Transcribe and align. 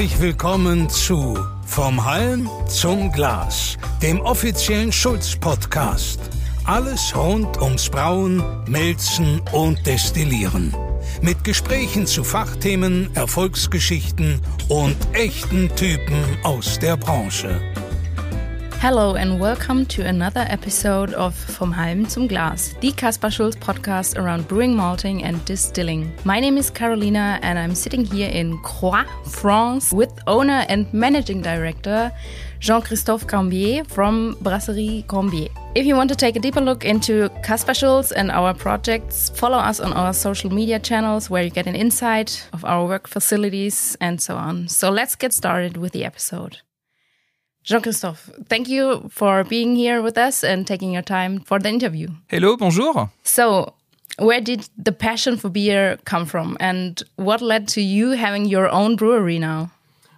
Herzlich 0.00 0.22
willkommen 0.22 0.88
zu 0.88 1.38
Vom 1.66 2.02
Halm 2.02 2.48
zum 2.66 3.12
Glas, 3.12 3.76
dem 4.00 4.18
offiziellen 4.22 4.90
Schulz-Podcast. 4.90 6.18
Alles 6.64 7.14
rund 7.14 7.60
ums 7.60 7.90
Brauen, 7.90 8.42
Melzen 8.66 9.42
und 9.52 9.86
Destillieren. 9.86 10.74
Mit 11.20 11.44
Gesprächen 11.44 12.06
zu 12.06 12.24
Fachthemen, 12.24 13.14
Erfolgsgeschichten 13.14 14.40
und 14.70 14.96
echten 15.12 15.68
Typen 15.76 16.24
aus 16.44 16.78
der 16.78 16.96
Branche. 16.96 17.60
Hello 18.80 19.14
and 19.14 19.38
welcome 19.38 19.84
to 19.84 20.06
another 20.06 20.46
episode 20.48 21.12
of 21.12 21.34
Vom 21.58 21.70
Halm 21.70 22.06
zum 22.08 22.26
Glas, 22.26 22.72
the 22.80 22.92
Kaspar 22.92 23.30
Schulz 23.30 23.54
podcast 23.54 24.16
around 24.16 24.48
brewing, 24.48 24.74
malting 24.74 25.22
and 25.22 25.44
distilling. 25.44 26.10
My 26.24 26.40
name 26.40 26.56
is 26.56 26.70
Carolina 26.70 27.38
and 27.42 27.58
I'm 27.58 27.74
sitting 27.74 28.06
here 28.06 28.30
in 28.30 28.56
Croix, 28.62 29.04
France 29.26 29.92
with 29.92 30.18
owner 30.26 30.64
and 30.70 30.90
managing 30.94 31.42
director 31.42 32.10
Jean-Christophe 32.60 33.26
Cambier 33.26 33.86
from 33.86 34.38
Brasserie 34.40 35.04
Cambier. 35.08 35.50
If 35.74 35.84
you 35.84 35.94
want 35.94 36.08
to 36.08 36.16
take 36.16 36.36
a 36.36 36.40
deeper 36.40 36.62
look 36.62 36.86
into 36.86 37.28
Kaspar 37.44 37.74
Schulz 37.74 38.12
and 38.12 38.30
our 38.30 38.54
projects, 38.54 39.28
follow 39.28 39.58
us 39.58 39.78
on 39.78 39.92
our 39.92 40.14
social 40.14 40.50
media 40.50 40.78
channels 40.78 41.28
where 41.28 41.42
you 41.42 41.50
get 41.50 41.66
an 41.66 41.76
insight 41.76 42.48
of 42.54 42.64
our 42.64 42.86
work 42.86 43.08
facilities 43.08 43.94
and 44.00 44.22
so 44.22 44.36
on. 44.36 44.68
So 44.68 44.88
let's 44.88 45.16
get 45.16 45.34
started 45.34 45.76
with 45.76 45.92
the 45.92 46.06
episode. 46.06 46.62
Jean 47.62 47.82
Christophe, 47.82 48.30
thank 48.48 48.68
you 48.68 49.08
for 49.10 49.44
being 49.44 49.76
here 49.76 50.00
with 50.02 50.16
us 50.16 50.42
and 50.42 50.66
taking 50.66 50.92
your 50.92 51.02
time 51.02 51.40
for 51.40 51.58
the 51.58 51.68
interview. 51.68 52.08
Hello, 52.28 52.56
bonjour. 52.56 53.10
So, 53.22 53.74
where 54.18 54.40
did 54.40 54.68
the 54.78 54.92
passion 54.92 55.36
for 55.36 55.50
beer 55.50 55.98
come 56.04 56.24
from, 56.24 56.56
and 56.58 57.02
what 57.16 57.42
led 57.42 57.68
to 57.68 57.82
you 57.82 58.12
having 58.12 58.46
your 58.46 58.68
own 58.70 58.96
brewery 58.96 59.38
now? 59.38 59.70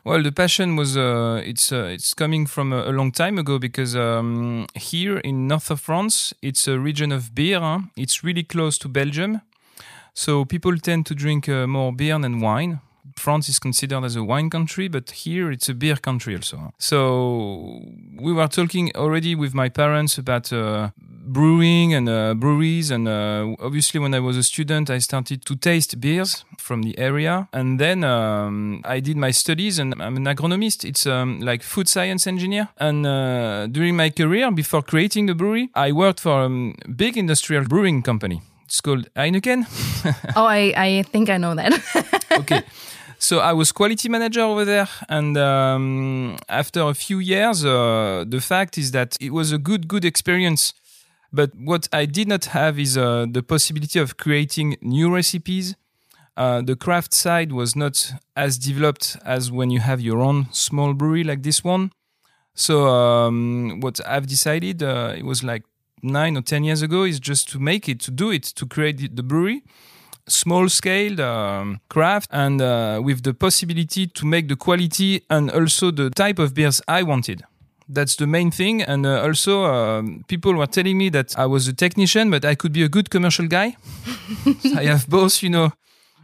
Well, 0.04 0.22
the 0.22 0.32
passion 0.32 0.76
was 0.76 0.96
uh, 0.96 1.42
it's 1.44 1.72
uh, 1.72 1.84
it's 1.84 2.14
coming 2.14 2.46
from 2.46 2.72
a, 2.72 2.90
a, 2.90 2.92
long 2.92 3.12
time 3.12 3.38
ago 3.38 3.58
because 3.58 3.94
um, 3.94 4.66
here 4.74 5.18
in 5.18 5.46
north 5.46 5.70
of 5.70 5.80
France, 5.80 6.34
it's 6.42 6.66
a 6.66 6.78
region 6.78 7.12
of 7.12 7.34
beer. 7.34 7.60
Huh? 7.60 7.80
It's 7.96 8.24
really 8.24 8.42
close 8.42 8.78
to 8.78 8.88
Belgium, 8.88 9.42
so 10.14 10.44
people 10.44 10.76
tend 10.78 11.06
to 11.06 11.14
drink 11.14 11.48
uh, 11.48 11.66
more 11.66 11.92
beer 11.92 12.18
than 12.18 12.40
wine. 12.40 12.80
France 13.16 13.48
is 13.48 13.58
considered 13.58 14.04
as 14.04 14.16
a 14.16 14.22
wine 14.24 14.50
country, 14.50 14.88
but 14.88 15.10
here 15.10 15.50
it's 15.50 15.68
a 15.68 15.74
beer 15.74 15.96
country 15.96 16.34
also. 16.34 16.72
So 16.78 17.82
we 18.18 18.32
were 18.32 18.48
talking 18.48 18.90
already 18.94 19.34
with 19.34 19.54
my 19.54 19.68
parents 19.68 20.18
about 20.18 20.52
uh, 20.52 20.90
brewing 21.24 21.94
and 21.94 22.08
uh, 22.08 22.34
breweries, 22.34 22.90
and 22.90 23.08
uh, 23.08 23.54
obviously 23.60 24.00
when 24.00 24.14
I 24.14 24.20
was 24.20 24.36
a 24.36 24.42
student, 24.42 24.90
I 24.90 24.98
started 24.98 25.44
to 25.46 25.56
taste 25.56 26.00
beers 26.00 26.44
from 26.58 26.82
the 26.82 26.98
area, 26.98 27.48
and 27.52 27.78
then 27.78 28.04
um, 28.04 28.82
I 28.84 29.00
did 29.00 29.16
my 29.16 29.30
studies, 29.30 29.78
and 29.78 29.94
I'm 30.00 30.16
an 30.16 30.24
agronomist. 30.24 30.84
It's 30.84 31.06
um, 31.06 31.40
like 31.40 31.62
food 31.62 31.88
science 31.88 32.26
engineer, 32.26 32.68
and 32.78 33.06
uh, 33.06 33.66
during 33.68 33.96
my 33.96 34.10
career, 34.10 34.50
before 34.50 34.82
creating 34.82 35.26
the 35.26 35.34
brewery, 35.34 35.70
I 35.74 35.92
worked 35.92 36.20
for 36.20 36.44
a 36.44 36.48
big 36.88 37.16
industrial 37.16 37.64
brewing 37.64 38.02
company. 38.02 38.42
It's 38.72 38.80
called 38.80 39.06
Heineken. 39.14 39.66
oh, 40.36 40.46
I, 40.46 40.72
I 40.74 41.02
think 41.02 41.28
I 41.28 41.36
know 41.36 41.54
that. 41.54 41.72
okay. 42.38 42.62
So 43.22 43.38
I 43.38 43.52
was 43.52 43.70
quality 43.70 44.08
manager 44.08 44.40
over 44.40 44.64
there, 44.64 44.88
and 45.08 45.38
um, 45.38 46.38
after 46.48 46.80
a 46.80 46.92
few 46.92 47.20
years, 47.20 47.64
uh, 47.64 48.24
the 48.26 48.40
fact 48.40 48.76
is 48.76 48.90
that 48.90 49.16
it 49.20 49.30
was 49.32 49.52
a 49.52 49.58
good, 49.58 49.86
good 49.86 50.04
experience. 50.04 50.74
But 51.32 51.52
what 51.54 51.88
I 51.92 52.04
did 52.04 52.26
not 52.26 52.46
have 52.46 52.80
is 52.80 52.98
uh, 52.98 53.26
the 53.30 53.44
possibility 53.44 54.00
of 54.00 54.16
creating 54.16 54.76
new 54.82 55.14
recipes. 55.14 55.76
Uh, 56.36 56.62
the 56.62 56.74
craft 56.74 57.14
side 57.14 57.52
was 57.52 57.76
not 57.76 58.12
as 58.34 58.58
developed 58.58 59.16
as 59.24 59.52
when 59.52 59.70
you 59.70 59.78
have 59.78 60.00
your 60.00 60.18
own 60.18 60.48
small 60.50 60.92
brewery 60.92 61.22
like 61.22 61.44
this 61.44 61.62
one. 61.62 61.92
So 62.54 62.88
um, 62.88 63.78
what 63.78 64.00
I've 64.04 64.26
decided, 64.26 64.82
uh, 64.82 65.14
it 65.16 65.24
was 65.24 65.44
like 65.44 65.62
nine 66.02 66.36
or 66.36 66.42
ten 66.42 66.64
years 66.64 66.82
ago, 66.82 67.04
is 67.04 67.20
just 67.20 67.48
to 67.50 67.60
make 67.60 67.88
it, 67.88 68.00
to 68.00 68.10
do 68.10 68.32
it, 68.32 68.42
to 68.42 68.66
create 68.66 69.14
the 69.14 69.22
brewery 69.22 69.62
small 70.28 70.68
scale 70.68 71.20
um, 71.20 71.80
craft 71.88 72.28
and 72.32 72.60
uh, 72.60 73.00
with 73.02 73.22
the 73.22 73.34
possibility 73.34 74.06
to 74.06 74.26
make 74.26 74.48
the 74.48 74.56
quality 74.56 75.22
and 75.28 75.50
also 75.50 75.90
the 75.90 76.10
type 76.10 76.38
of 76.38 76.54
beers 76.54 76.80
I 76.88 77.02
wanted. 77.02 77.42
That's 77.88 78.16
the 78.16 78.26
main 78.26 78.50
thing. 78.50 78.82
And 78.82 79.04
uh, 79.04 79.22
also, 79.22 79.64
uh, 79.64 80.02
people 80.28 80.54
were 80.54 80.66
telling 80.66 80.96
me 80.96 81.10
that 81.10 81.38
I 81.38 81.46
was 81.46 81.68
a 81.68 81.72
technician, 81.72 82.30
but 82.30 82.44
I 82.44 82.54
could 82.54 82.72
be 82.72 82.82
a 82.82 82.88
good 82.88 83.10
commercial 83.10 83.46
guy. 83.46 83.76
I 84.76 84.84
have 84.84 85.08
both, 85.08 85.42
you 85.42 85.50
know, 85.50 85.72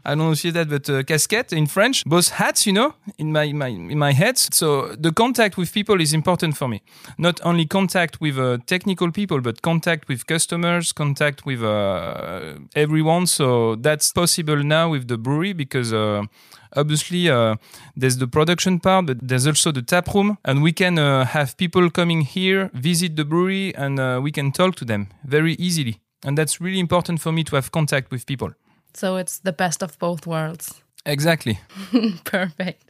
I 0.08 0.14
don't 0.14 0.42
know 0.44 0.50
that, 0.52 0.70
but 0.70 0.88
uh, 0.88 1.02
casquette 1.02 1.52
in 1.52 1.66
French, 1.66 2.02
both 2.06 2.30
hats, 2.30 2.66
you 2.66 2.72
know, 2.72 2.94
in 3.18 3.30
my, 3.30 3.52
my 3.52 3.66
in 3.66 3.98
my 3.98 4.12
head. 4.12 4.38
So 4.38 4.96
the 4.98 5.12
contact 5.12 5.58
with 5.58 5.70
people 5.70 6.00
is 6.00 6.14
important 6.14 6.56
for 6.56 6.66
me. 6.66 6.80
Not 7.18 7.42
only 7.44 7.66
contact 7.66 8.18
with 8.18 8.38
uh, 8.38 8.56
technical 8.64 9.12
people, 9.12 9.42
but 9.42 9.60
contact 9.60 10.08
with 10.08 10.26
customers, 10.26 10.92
contact 10.92 11.44
with 11.44 11.62
uh, 11.62 12.54
everyone. 12.74 13.26
So 13.26 13.74
that's 13.74 14.10
possible 14.10 14.56
now 14.64 14.92
with 14.92 15.08
the 15.08 15.18
brewery 15.18 15.52
because 15.52 15.92
uh, 15.92 16.22
obviously 16.74 17.28
uh, 17.28 17.56
there's 17.94 18.16
the 18.16 18.28
production 18.28 18.80
part 18.80 19.04
but 19.04 19.18
there's 19.20 19.46
also 19.46 19.72
the 19.72 19.82
tap 19.82 20.14
room 20.14 20.38
and 20.42 20.62
we 20.62 20.72
can 20.72 20.98
uh, 20.98 21.26
have 21.26 21.54
people 21.58 21.90
coming 21.90 22.22
here 22.22 22.70
visit 22.72 23.16
the 23.16 23.24
brewery 23.26 23.74
and 23.74 24.22
we 24.22 24.30
can 24.30 24.52
talk 24.52 24.74
to 24.74 24.84
them 24.84 25.08
very 25.24 25.54
easily 25.54 26.00
and 26.24 26.36
that's 26.36 26.60
really 26.60 26.78
important 26.78 27.20
for 27.20 27.32
me 27.32 27.42
to 27.42 27.56
have 27.56 27.72
contact 27.72 28.10
with 28.10 28.26
people 28.26 28.52
so 28.94 29.16
it's 29.16 29.38
the 29.38 29.52
best 29.52 29.82
of 29.82 29.98
both 29.98 30.26
worlds. 30.26 30.82
Exactly. 31.06 31.58
Perfect. 32.24 32.82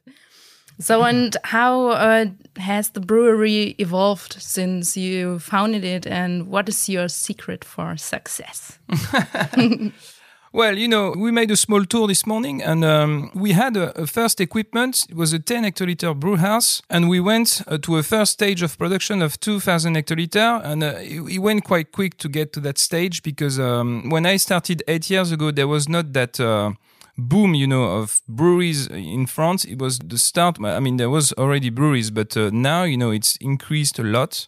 So, 0.80 1.04
and 1.04 1.36
how 1.44 1.88
uh, 1.90 2.26
has 2.56 2.90
the 2.90 3.00
brewery 3.00 3.76
evolved 3.78 4.32
since 4.40 4.96
you 4.96 5.38
founded 5.38 5.84
it, 5.84 6.06
and 6.06 6.48
what 6.48 6.68
is 6.68 6.88
your 6.88 7.08
secret 7.08 7.64
for 7.64 7.96
success? 7.96 8.78
well, 10.52 10.76
you 10.78 10.88
know, 10.88 11.12
we 11.16 11.30
made 11.30 11.50
a 11.50 11.56
small 11.56 11.84
tour 11.84 12.08
this 12.08 12.26
morning, 12.26 12.62
and 12.62 12.84
um, 12.84 13.30
we 13.34 13.52
had 13.52 13.76
a, 13.76 13.98
a, 14.00 14.06
first 14.06 14.40
equipment. 14.40 15.04
It 15.08 15.16
was 15.16 15.32
a 15.32 15.38
10 15.38 15.64
hectoliter 15.64 16.18
brew 16.18 16.36
house, 16.36 16.80
and 16.88 17.08
we 17.08 17.20
went 17.20 17.62
uh, 17.66 17.78
to 17.78 17.96
a 17.96 18.02
first 18.02 18.32
stage 18.32 18.62
of 18.62 18.78
production 18.78 19.20
of 19.22 19.38
2,000 19.40 19.94
hectoliter, 19.94 20.64
and 20.64 20.82
uh, 20.82 20.94
it, 20.98 21.20
it, 21.34 21.38
went 21.38 21.64
quite 21.64 21.92
quick 21.92 22.16
to 22.18 22.28
get 22.28 22.52
to 22.54 22.60
that 22.60 22.78
stage 22.78 23.22
because 23.22 23.58
um, 23.60 24.08
when 24.08 24.24
I 24.24 24.36
started 24.36 24.82
eight 24.88 25.10
years 25.10 25.32
ago, 25.32 25.50
there 25.50 25.68
was 25.68 25.88
not 25.88 26.12
that 26.14 26.40
uh, 26.40 26.72
boom, 27.18 27.54
you 27.54 27.66
know, 27.66 27.84
of 27.98 28.22
breweries 28.28 28.86
in 28.86 29.26
France. 29.26 29.64
It 29.64 29.78
was 29.78 29.98
the 29.98 30.18
start. 30.18 30.58
I 30.62 30.80
mean, 30.80 30.96
there 30.96 31.10
was 31.10 31.32
already 31.34 31.68
breweries, 31.68 32.10
but 32.10 32.36
uh, 32.36 32.50
now, 32.52 32.84
you 32.84 32.96
know, 32.96 33.10
it's 33.10 33.36
increased 33.36 33.98
a 33.98 34.04
lot. 34.04 34.46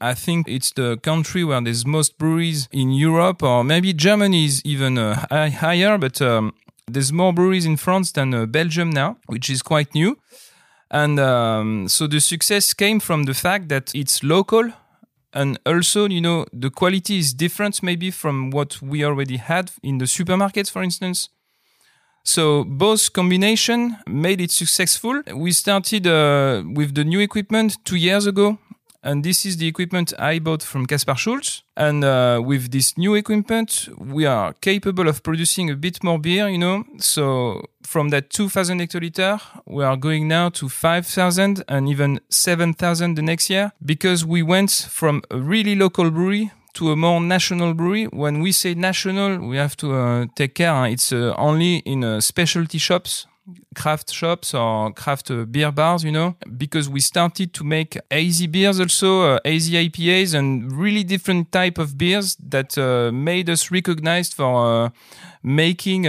I 0.00 0.14
think 0.14 0.48
it's 0.48 0.72
the 0.72 0.96
country 0.96 1.44
where 1.44 1.60
there's 1.60 1.86
most 1.86 2.18
breweries 2.18 2.68
in 2.72 2.90
Europe, 2.90 3.42
or 3.42 3.64
maybe 3.64 3.92
Germany 3.92 4.44
is 4.44 4.62
even 4.64 4.98
uh, 4.98 5.26
higher, 5.30 5.98
but 5.98 6.20
um, 6.22 6.54
there's 6.86 7.12
more 7.12 7.32
breweries 7.32 7.66
in 7.66 7.76
France 7.76 8.12
than 8.12 8.34
uh, 8.34 8.46
Belgium 8.46 8.90
now, 8.90 9.16
which 9.26 9.50
is 9.50 9.62
quite 9.62 9.94
new. 9.94 10.16
And 10.90 11.20
um, 11.20 11.88
so 11.88 12.06
the 12.06 12.20
success 12.20 12.74
came 12.74 12.98
from 13.00 13.24
the 13.24 13.34
fact 13.34 13.68
that 13.68 13.94
it's 13.94 14.24
local 14.24 14.72
and 15.32 15.60
also 15.64 16.08
you 16.08 16.20
know 16.20 16.44
the 16.52 16.70
quality 16.70 17.18
is 17.18 17.32
different 17.32 17.84
maybe 17.84 18.10
from 18.10 18.50
what 18.50 18.82
we 18.82 19.04
already 19.04 19.36
had 19.36 19.70
in 19.80 19.98
the 19.98 20.04
supermarkets 20.04 20.68
for 20.68 20.82
instance 20.82 21.28
so 22.24 22.64
both 22.64 23.12
combination 23.12 23.96
made 24.06 24.40
it 24.40 24.50
successful. 24.50 25.22
We 25.34 25.52
started 25.52 26.06
uh, 26.06 26.62
with 26.74 26.94
the 26.94 27.04
new 27.04 27.20
equipment 27.20 27.78
two 27.84 27.96
years 27.96 28.26
ago. 28.26 28.58
And 29.02 29.24
this 29.24 29.46
is 29.46 29.56
the 29.56 29.66
equipment 29.66 30.12
I 30.18 30.38
bought 30.38 30.62
from 30.62 30.86
Kaspar 30.86 31.16
Schulz. 31.16 31.62
And 31.76 32.04
uh, 32.04 32.42
with 32.44 32.70
this 32.70 32.98
new 32.98 33.14
equipment, 33.14 33.88
we 33.98 34.26
are 34.26 34.52
capable 34.60 35.08
of 35.08 35.22
producing 35.22 35.70
a 35.70 35.76
bit 35.76 36.04
more 36.04 36.18
beer, 36.18 36.48
you 36.48 36.58
know. 36.58 36.84
So 36.98 37.64
from 37.82 38.10
that 38.10 38.28
2000 38.30 38.80
hectoliter, 38.80 39.40
we 39.66 39.84
are 39.84 39.96
going 39.96 40.28
now 40.28 40.50
to 40.50 40.68
5000 40.68 41.64
and 41.66 41.88
even 41.88 42.20
7000 42.28 43.14
the 43.14 43.22
next 43.22 43.48
year 43.48 43.72
because 43.84 44.26
we 44.26 44.42
went 44.42 44.70
from 44.70 45.22
a 45.30 45.38
really 45.38 45.74
local 45.74 46.10
brewery 46.10 46.50
to 46.74 46.90
a 46.92 46.96
more 46.96 47.20
national 47.20 47.74
brewery. 47.74 48.04
When 48.04 48.40
we 48.40 48.52
say 48.52 48.74
national, 48.74 49.38
we 49.48 49.56
have 49.56 49.76
to 49.78 49.94
uh, 49.94 50.26
take 50.36 50.54
care. 50.54 50.86
It's 50.86 51.12
uh, 51.12 51.34
only 51.36 51.78
in 51.78 52.04
uh, 52.04 52.20
specialty 52.20 52.78
shops, 52.78 53.26
craft 53.74 54.12
shops 54.12 54.54
or 54.54 54.92
craft 54.92 55.30
uh, 55.30 55.44
beer 55.44 55.72
bars, 55.72 56.04
you 56.04 56.12
know, 56.12 56.36
because 56.56 56.88
we 56.88 57.00
started 57.00 57.52
to 57.54 57.64
make 57.64 57.96
hazy 58.10 58.46
beers 58.46 58.80
also, 58.80 59.22
uh, 59.22 59.40
hazy 59.44 59.88
IPAs 59.88 60.34
and 60.34 60.72
really 60.72 61.04
different 61.04 61.52
type 61.52 61.78
of 61.78 61.96
beers 61.96 62.36
that 62.36 62.76
uh, 62.78 63.10
made 63.12 63.48
us 63.48 63.70
recognized 63.70 64.34
for 64.34 64.92
making 65.42 66.02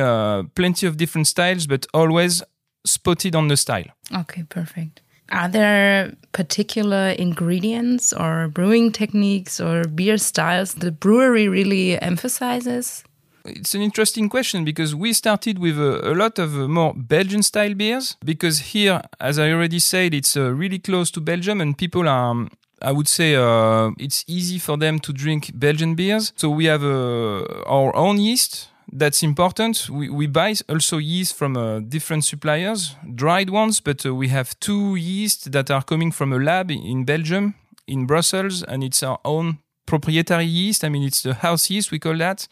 plenty 0.55 0.85
of 0.85 0.97
different 0.97 1.27
styles, 1.27 1.65
but 1.67 1.85
always 1.93 2.43
spotted 2.85 3.35
on 3.35 3.47
the 3.47 3.57
style. 3.57 3.85
Okay, 4.13 4.43
perfect. 4.49 5.01
Are 5.31 5.47
there 5.47 6.13
particular 6.33 7.11
ingredients 7.11 8.11
or 8.11 8.49
brewing 8.49 8.91
techniques 8.91 9.61
or 9.61 9.85
beer 9.85 10.17
styles 10.17 10.73
the 10.73 10.91
brewery 10.91 11.47
really 11.47 11.99
emphasizes? 12.01 13.05
It's 13.45 13.73
an 13.73 13.81
interesting 13.81 14.29
question 14.29 14.63
because 14.63 14.93
we 14.93 15.13
started 15.13 15.57
with 15.59 15.79
a, 15.79 16.11
a 16.11 16.13
lot 16.13 16.37
of 16.39 16.55
uh, 16.55 16.67
more 16.67 16.93
Belgian 16.95 17.43
style 17.43 17.73
beers 17.73 18.17
because 18.23 18.59
here, 18.73 19.01
as 19.19 19.39
I 19.39 19.51
already 19.51 19.79
said, 19.79 20.13
it's 20.13 20.37
uh, 20.37 20.53
really 20.53 20.79
close 20.79 21.09
to 21.11 21.21
Belgium 21.21 21.61
and 21.61 21.77
people 21.77 22.07
are. 22.07 22.31
Um, 22.31 22.49
I 22.83 22.91
would 22.91 23.07
say 23.07 23.35
uh, 23.35 23.91
it's 23.99 24.25
easy 24.27 24.57
for 24.57 24.75
them 24.75 24.99
to 25.01 25.13
drink 25.13 25.51
Belgian 25.53 25.93
beers. 25.93 26.33
So 26.35 26.49
we 26.49 26.65
have 26.65 26.83
uh, 26.83 27.43
our 27.67 27.95
own 27.95 28.19
yeast. 28.19 28.69
That's 28.91 29.21
important. 29.21 29.87
We, 29.87 30.09
we 30.09 30.25
buy 30.25 30.55
also 30.67 30.97
yeast 30.97 31.35
from 31.35 31.55
uh, 31.55 31.79
different 31.79 32.25
suppliers, 32.25 32.95
dried 33.13 33.51
ones, 33.51 33.81
but 33.81 34.03
uh, 34.03 34.15
we 34.15 34.29
have 34.29 34.59
two 34.59 34.95
yeast 34.95 35.51
that 35.51 35.69
are 35.69 35.83
coming 35.83 36.11
from 36.11 36.33
a 36.33 36.39
lab 36.39 36.71
in 36.71 37.05
Belgium, 37.05 37.53
in 37.87 38.07
Brussels, 38.07 38.63
and 38.63 38.83
it's 38.83 39.03
our 39.03 39.19
own 39.23 39.59
proprietary 39.85 40.45
yeast. 40.45 40.83
I 40.83 40.89
mean, 40.89 41.03
it's 41.03 41.21
the 41.21 41.35
house 41.35 41.69
yeast, 41.69 41.91
we 41.91 41.99
call 41.99 42.17
that. 42.17 42.47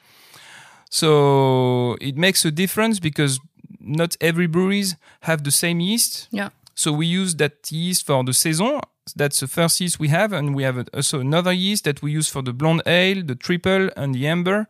So 0.90 1.96
it 2.02 2.18
makes 2.18 2.44
a 2.46 2.52
difference 2.52 3.00
because 3.00 3.40
not 3.80 4.18
every 4.20 4.48
breweries 4.48 4.96
have 5.22 5.44
the 5.44 5.52
same 5.52 5.80
yeast. 5.80 6.28
Yeah. 6.32 6.50
So 6.76 6.92
we 6.92 7.06
use 7.06 7.36
that 7.36 7.72
yeast 7.72 8.06
for 8.06 8.24
the 8.24 8.34
saison. 8.34 8.82
That's 9.16 9.40
the 9.40 9.48
first 9.48 9.82
yeast 9.82 10.00
we 10.00 10.10
have, 10.10 10.34
and 10.34 10.56
we 10.56 10.64
have 10.64 10.88
also 10.94 11.20
another 11.20 11.52
yeast 11.52 11.84
that 11.86 12.02
we 12.02 12.12
use 12.12 12.28
for 12.30 12.44
the 12.44 12.54
blonde 12.54 12.84
ale, 12.86 13.24
the 13.24 13.36
triple, 13.36 13.90
and 13.96 14.14
the 14.14 14.28
amber. 14.28 14.68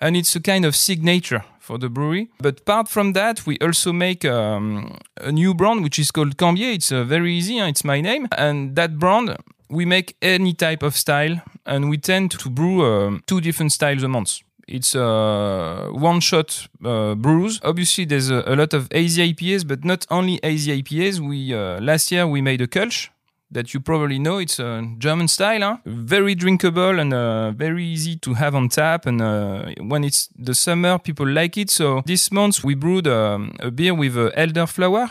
And 0.00 0.16
it's 0.16 0.34
a 0.36 0.40
kind 0.40 0.64
of 0.64 0.74
signature 0.76 1.44
for 1.58 1.78
the 1.78 1.88
brewery. 1.88 2.28
But 2.38 2.60
apart 2.60 2.88
from 2.88 3.12
that, 3.14 3.46
we 3.46 3.58
also 3.58 3.92
make 3.92 4.24
um, 4.24 4.98
a 5.20 5.32
new 5.32 5.54
brand 5.54 5.82
which 5.82 5.98
is 5.98 6.10
called 6.10 6.36
Cambier. 6.36 6.74
It's 6.74 6.92
uh, 6.92 7.04
very 7.04 7.34
easy. 7.34 7.58
Huh? 7.58 7.66
It's 7.66 7.84
my 7.84 8.00
name, 8.00 8.28
and 8.36 8.76
that 8.76 8.98
brand 8.98 9.36
we 9.68 9.84
make 9.84 10.16
any 10.22 10.52
type 10.54 10.82
of 10.82 10.96
style, 10.96 11.40
and 11.66 11.90
we 11.90 11.98
tend 11.98 12.30
to 12.30 12.50
brew 12.50 12.84
um, 12.84 13.22
two 13.26 13.40
different 13.40 13.72
styles 13.72 14.02
a 14.02 14.08
month. 14.08 14.40
It's 14.66 14.94
a 14.94 15.90
one 15.92 16.20
shot 16.20 16.68
uh, 16.84 17.14
brews. 17.14 17.60
Obviously, 17.62 18.04
there's 18.04 18.30
a, 18.30 18.42
a, 18.46 18.56
lot 18.56 18.72
of 18.72 18.88
hazy 18.90 19.32
IPAs, 19.32 19.66
but 19.66 19.84
not 19.84 20.06
only 20.10 20.40
hazy 20.42 20.82
IPAs. 20.82 21.20
We 21.20 21.54
uh, 21.54 21.80
last 21.80 22.10
year 22.10 22.26
we 22.26 22.40
made 22.40 22.60
a 22.60 22.66
Kölsch 22.66 23.10
that 23.50 23.72
you 23.72 23.80
probably 23.80 24.18
know. 24.18 24.38
It's 24.38 24.58
a 24.58 24.86
German 24.98 25.28
style, 25.28 25.60
huh? 25.60 25.76
very 25.84 26.34
drinkable 26.34 26.98
and 26.98 27.14
uh, 27.14 27.52
very 27.52 27.84
easy 27.84 28.16
to 28.16 28.34
have 28.34 28.54
on 28.54 28.68
tap. 28.68 29.06
And 29.06 29.22
uh, 29.22 29.72
when 29.80 30.04
it's 30.04 30.28
the 30.36 30.54
summer, 30.54 30.98
people 30.98 31.26
like 31.26 31.56
it. 31.56 31.70
So 31.70 32.02
this 32.04 32.30
month 32.32 32.64
we 32.64 32.74
brewed 32.74 33.06
um, 33.06 33.52
a 33.60 33.70
beer 33.70 33.94
with 33.94 34.16
uh, 34.16 34.30
elderflower 34.36 35.10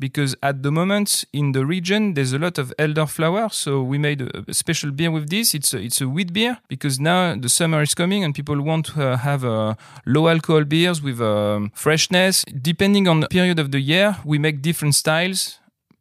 because 0.00 0.34
at 0.42 0.62
the 0.62 0.72
moment 0.72 1.24
in 1.32 1.52
the 1.52 1.64
region 1.64 2.14
there's 2.14 2.32
a 2.32 2.38
lot 2.38 2.58
of 2.58 2.72
elderflower. 2.78 3.52
So 3.52 3.82
we 3.82 3.98
made 3.98 4.22
a, 4.22 4.54
special 4.54 4.90
beer 4.90 5.10
with 5.10 5.28
this. 5.30 5.54
It's 5.54 5.72
a, 5.72 5.78
it's 5.78 6.00
a 6.00 6.08
wheat 6.08 6.32
beer 6.32 6.58
because 6.68 6.98
now 6.98 7.36
the 7.36 7.48
summer 7.48 7.82
is 7.82 7.94
coming 7.94 8.24
and 8.24 8.34
people 8.34 8.60
want 8.60 8.86
to 8.86 9.10
uh, 9.10 9.16
have 9.18 9.44
uh, 9.44 9.74
low 10.06 10.28
alcohol 10.28 10.64
beers 10.64 11.00
with 11.02 11.20
um, 11.20 11.70
freshness. 11.74 12.44
Depending 12.44 13.06
on 13.06 13.20
the 13.20 13.28
period 13.28 13.58
of 13.58 13.70
the 13.70 13.80
year, 13.80 14.16
we 14.24 14.38
make 14.38 14.62
different 14.62 14.94
styles 14.94 15.60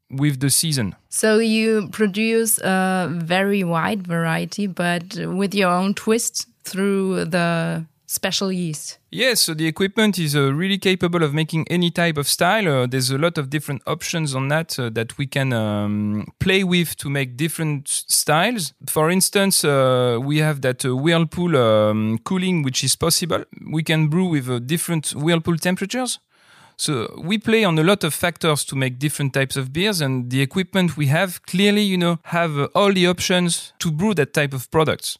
with 0.09 0.39
the 0.39 0.49
season. 0.49 0.95
So 1.09 1.37
you 1.37 1.89
produce 1.91 2.57
a 2.59 3.09
very 3.11 3.63
wide 3.63 4.07
variety, 4.07 4.65
but 4.65 5.15
with 5.15 5.53
your 5.53 5.69
own 5.69 5.93
twist 5.93 6.47
through 6.63 7.25
the 7.25 7.85
special 8.09 8.51
yeast. 8.51 8.97
Yes, 9.11 9.41
so 9.41 9.53
the 9.53 9.67
equipment 9.67 10.17
is 10.17 10.35
uh, 10.35 10.51
really 10.51 10.79
capable 10.79 11.23
of 11.23 11.31
making 11.31 11.67
any 11.69 11.91
type 11.91 12.17
of 12.17 12.27
style. 12.27 12.67
Uh, 12.67 12.87
there's 12.87 13.11
a 13.11 13.19
lot 13.19 13.37
of 13.37 13.51
different 13.51 13.83
options 13.85 14.33
on 14.33 14.47
that 14.47 14.79
uh, 14.79 14.89
that 14.89 15.17
we 15.19 15.27
can 15.27 15.53
um, 15.53 16.25
play 16.39 16.63
with 16.63 16.97
to 16.97 17.09
make 17.09 17.37
different 17.37 17.87
styles. 17.87 18.73
For 18.87 19.11
instance, 19.11 19.63
uh, 19.63 20.17
we 20.19 20.39
have 20.39 20.61
that 20.61 20.83
uh, 20.83 20.95
whirlpool 20.95 21.55
um, 21.55 22.17
cooling, 22.23 22.63
which 22.63 22.83
is 22.83 22.95
possible. 22.95 23.43
We 23.71 23.83
can 23.83 24.07
brew 24.07 24.25
with 24.25 24.49
uh, 24.49 24.57
different 24.57 25.11
whirlpool 25.11 25.57
temperatures. 25.57 26.19
So 26.77 27.13
we 27.23 27.37
play 27.37 27.63
on 27.63 27.77
a 27.77 27.83
lot 27.83 28.03
of 28.03 28.13
factors 28.13 28.63
to 28.65 28.75
make 28.75 28.97
different 28.97 29.33
types 29.33 29.55
of 29.55 29.71
beers, 29.71 30.01
and 30.01 30.31
the 30.31 30.41
equipment 30.41 30.97
we 30.97 31.07
have 31.07 31.43
clearly, 31.43 31.83
you 31.83 31.97
know, 31.97 32.17
have 32.23 32.69
all 32.73 32.91
the 32.91 33.05
options 33.05 33.73
to 33.79 33.91
brew 33.91 34.15
that 34.15 34.33
type 34.33 34.53
of 34.53 34.71
products 34.71 35.19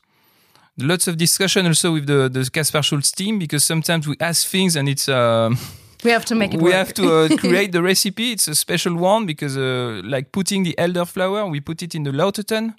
lots 0.81 1.08
of 1.08 1.18
discussion 1.18 1.66
also 1.66 1.94
with 1.94 2.08
the 2.08 2.30
the 2.30 2.50
Kaspar 2.50 2.81
Schulz 2.81 3.12
team 3.12 3.40
because 3.40 3.66
sometimes 3.66 4.08
we 4.08 4.16
ask 4.20 4.48
things 4.48 4.76
and 4.76 4.88
it's. 4.90 5.08
Uh, 5.08 5.56
we 6.04 6.12
have 6.12 6.26
to 6.26 6.36
make 6.36 6.54
it. 6.54 6.58
We 6.58 6.72
work. 6.72 6.74
have 6.74 6.94
to 6.96 7.04
uh, 7.04 7.38
create 7.38 7.72
the 7.72 7.81
recipe. 7.81 8.31
It's 8.31 8.48
a 8.48 8.56
special 8.56 8.96
one 8.96 9.26
because, 9.26 9.58
uh, 9.58 10.02
like 10.04 10.31
putting 10.31 10.64
the 10.64 10.76
elderflower, 10.78 11.50
we 11.50 11.60
put 11.60 11.81
it 11.81 11.96
in 11.96 12.04
the 12.04 12.12
lauter 12.12 12.44
tun. 12.44 12.76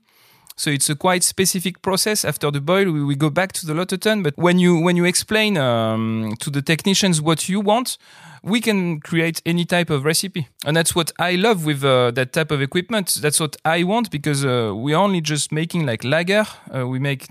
So 0.61 0.71
it's 0.71 0.91
a 0.91 0.95
quite 0.95 1.23
specific 1.23 1.81
process. 1.81 2.23
After 2.23 2.51
the 2.51 2.61
boil, 2.61 2.93
we, 2.93 3.03
we 3.03 3.15
go 3.15 3.31
back 3.31 3.53
to 3.53 3.67
the 3.67 3.73
lauter 3.73 3.97
tun. 3.97 4.23
But 4.23 4.37
when 4.37 4.59
you 4.59 4.79
when 4.79 4.95
you 4.95 5.07
explain 5.07 5.57
um, 5.57 6.35
to 6.41 6.51
the 6.51 6.61
technicians 6.61 7.21
what 7.23 7.49
you 7.49 7.61
want, 7.61 7.97
we 8.43 8.61
can 8.61 9.01
create 9.01 9.41
any 9.47 9.65
type 9.65 9.89
of 9.89 10.05
recipe, 10.05 10.49
and 10.67 10.77
that's 10.77 10.95
what 10.95 11.13
I 11.19 11.37
love 11.37 11.65
with 11.65 11.83
uh, 11.83 12.11
that 12.11 12.33
type 12.33 12.51
of 12.51 12.61
equipment. 12.61 13.19
That's 13.23 13.41
what 13.41 13.57
I 13.65 13.85
want 13.85 14.11
because 14.11 14.45
uh, 14.45 14.73
we're 14.75 14.97
only 14.99 15.23
just 15.23 15.51
making 15.51 15.87
like 15.87 16.05
lager. 16.05 16.45
Uh, 16.75 16.87
we 16.87 16.99
make 16.99 17.27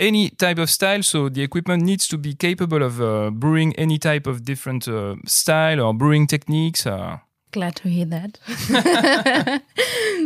any 0.00 0.30
type 0.30 0.58
of 0.58 0.70
style. 0.70 1.02
So 1.02 1.28
the 1.28 1.42
equipment 1.42 1.84
needs 1.84 2.08
to 2.08 2.18
be 2.18 2.34
capable 2.34 2.82
of 2.82 3.00
uh, 3.00 3.30
brewing 3.30 3.76
any 3.76 3.98
type 3.98 4.26
of 4.26 4.44
different 4.44 4.88
uh, 4.88 5.16
style 5.26 5.80
or 5.80 5.94
brewing 5.94 6.26
techniques. 6.26 6.86
Uh. 6.86 7.18
Glad 7.52 7.76
to 7.76 7.88
hear 7.88 8.06
that. 8.06 8.38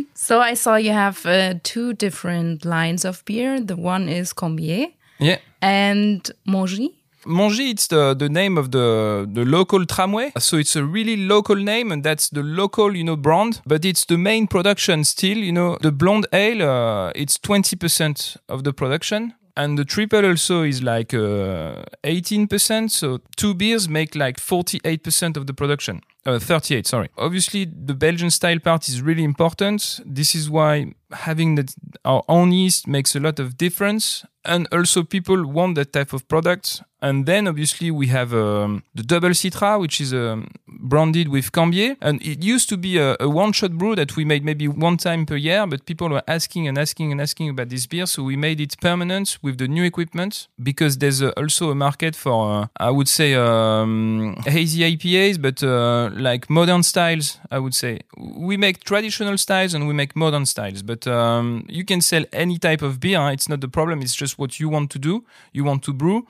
so 0.15 0.41
I 0.41 0.55
saw 0.55 0.77
you 0.77 0.93
have 0.93 1.25
uh, 1.27 1.55
two 1.63 1.95
different 1.95 2.65
lines 2.65 3.05
of 3.05 3.25
beer. 3.25 3.61
The 3.61 3.77
one 3.77 4.09
is 4.09 4.33
Cambier. 4.33 4.93
Yeah. 5.19 5.39
And 5.63 6.31
Mongy. 6.47 6.95
Mongy, 7.27 7.71
it's 7.71 7.87
the, 7.87 8.13
the 8.13 8.29
name 8.29 8.59
of 8.59 8.73
the, 8.73 9.27
the 9.33 9.47
local 9.47 9.87
tramway. 9.87 10.33
So 10.39 10.59
it's 10.59 10.77
a 10.77 10.85
really 10.85 11.17
local 11.17 11.57
name 11.57 11.91
and 11.91 12.05
that's 12.05 12.29
the 12.29 12.43
local, 12.43 12.95
you 12.95 13.05
know, 13.05 13.17
brand. 13.17 13.63
But 13.65 13.87
it's 13.87 14.05
the 14.05 14.19
main 14.19 14.47
production 14.47 15.05
still, 15.05 15.39
you 15.39 15.53
know, 15.53 15.79
the 15.81 15.91
blonde 15.91 16.27
ale, 16.35 16.63
uh, 16.63 17.13
it's 17.15 17.39
20% 17.39 18.37
of 18.51 18.65
the 18.65 18.75
production 18.75 19.33
and 19.57 19.79
the 19.79 19.85
triple 19.85 20.25
also 20.27 20.63
is 20.63 20.83
like 20.83 21.15
uh, 21.15 21.85
18%. 22.03 22.91
So 22.91 23.21
two 23.37 23.55
beers 23.55 23.89
make 23.89 24.15
like 24.15 24.39
48% 24.39 25.37
of 25.37 25.47
the 25.47 25.55
production. 25.55 26.01
Uh, 26.27 26.39
38, 26.39 26.87
sorry. 26.87 27.11
Obviously, 27.19 27.67
the 27.67 27.93
Belgian 27.93 28.31
style 28.31 28.59
part 28.59 28.89
is 28.89 29.03
really 29.03 29.25
important. 29.25 30.01
This 30.07 30.35
is 30.35 30.49
why 30.49 30.95
having 31.13 31.59
our 32.05 32.23
own 32.29 32.53
yeast 32.53 32.87
makes 32.87 33.15
a 33.15 33.21
lot 33.21 33.39
of 33.39 33.57
difference. 33.57 34.25
And 34.47 34.69
also, 34.73 35.03
people 35.03 35.47
want 35.47 35.75
that 35.77 35.93
type 35.93 36.13
of 36.13 36.29
product. 36.29 36.83
And 37.01 37.27
then, 37.27 37.49
obviously, 37.49 37.91
we 37.91 38.09
have 38.09 38.35
um, 38.35 38.83
the 38.95 39.03
double 39.03 39.31
citra, 39.31 39.81
which 39.81 40.01
is 40.01 40.13
um, 40.13 40.49
branded 40.67 41.29
with 41.29 41.51
Cambier. 41.51 41.97
And 42.01 42.21
it 42.23 42.43
used 42.43 42.69
to 42.71 42.77
be 42.77 42.99
a, 42.99 43.17
a 43.21 43.29
one-shot 43.29 43.73
brew 43.73 43.95
that 43.97 44.17
we 44.17 44.25
made 44.25 44.45
maybe 44.45 44.69
one 44.69 44.97
time 44.99 45.25
per 45.25 45.37
year, 45.37 45.67
but 45.67 45.87
people 45.87 46.09
were 46.11 46.23
asking 46.29 46.69
and 46.69 46.79
asking 46.79 47.13
and 47.13 47.21
asking 47.21 47.51
about 47.51 47.71
this 47.71 47.87
beer. 47.87 48.07
So 48.07 48.23
we 48.23 48.37
made 48.37 48.61
it 48.61 48.77
permanent 48.81 49.39
with 49.43 49.57
the 49.59 49.69
new 49.69 49.85
equipment 49.85 50.49
because 50.63 50.99
there's 50.99 51.23
uh, 51.23 51.33
also 51.37 51.71
a 51.71 51.75
market 51.75 52.15
for, 52.15 52.63
uh, 52.63 52.67
I 52.79 52.91
would 52.91 53.09
say, 53.09 53.35
um, 53.35 54.37
hazy 54.45 54.97
IPAs, 54.97 55.41
but 55.41 55.63
uh, 55.63 56.11
like 56.15 56.49
modern 56.49 56.83
styles, 56.83 57.39
I 57.51 57.59
would 57.59 57.75
say. 57.75 58.01
We 58.17 58.57
make 58.57 58.85
traditional 58.85 59.37
styles 59.39 59.75
and 59.75 59.87
we 59.89 59.95
make 59.95 60.17
modern 60.17 60.47
styles, 60.47 60.83
but 60.83 61.07
um, 61.07 61.67
you 61.69 61.85
can 61.85 62.01
sell 62.01 62.25
any 62.33 62.59
type 62.59 62.83
of 62.83 63.01
beer. 63.01 63.31
It's 63.31 63.49
not 63.49 63.61
the 63.61 63.69
problem. 63.69 64.01
It's 64.01 64.15
just 64.15 64.39
what 64.39 64.61
you 64.61 64.69
want 64.69 64.91
to 64.93 64.99
do. 64.99 65.25
You 65.53 65.65
want 65.65 65.83
to 65.85 65.93
brew. 65.93 66.27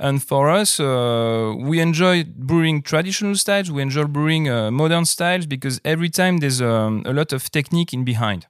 And 0.00 0.22
for 0.22 0.48
us, 0.48 0.78
uh, 0.78 1.54
we 1.58 1.80
enjoy 1.80 2.24
brewing 2.24 2.82
traditional 2.82 3.34
styles. 3.34 3.70
We 3.70 3.82
enjoy 3.82 4.04
brewing 4.04 4.48
uh, 4.48 4.70
modern 4.70 5.04
styles 5.04 5.46
because 5.46 5.80
every 5.84 6.08
time 6.08 6.38
there's 6.38 6.62
um, 6.62 7.02
a 7.04 7.12
lot 7.12 7.32
of 7.32 7.50
technique 7.50 7.92
in 7.92 8.04
behind. 8.04 8.46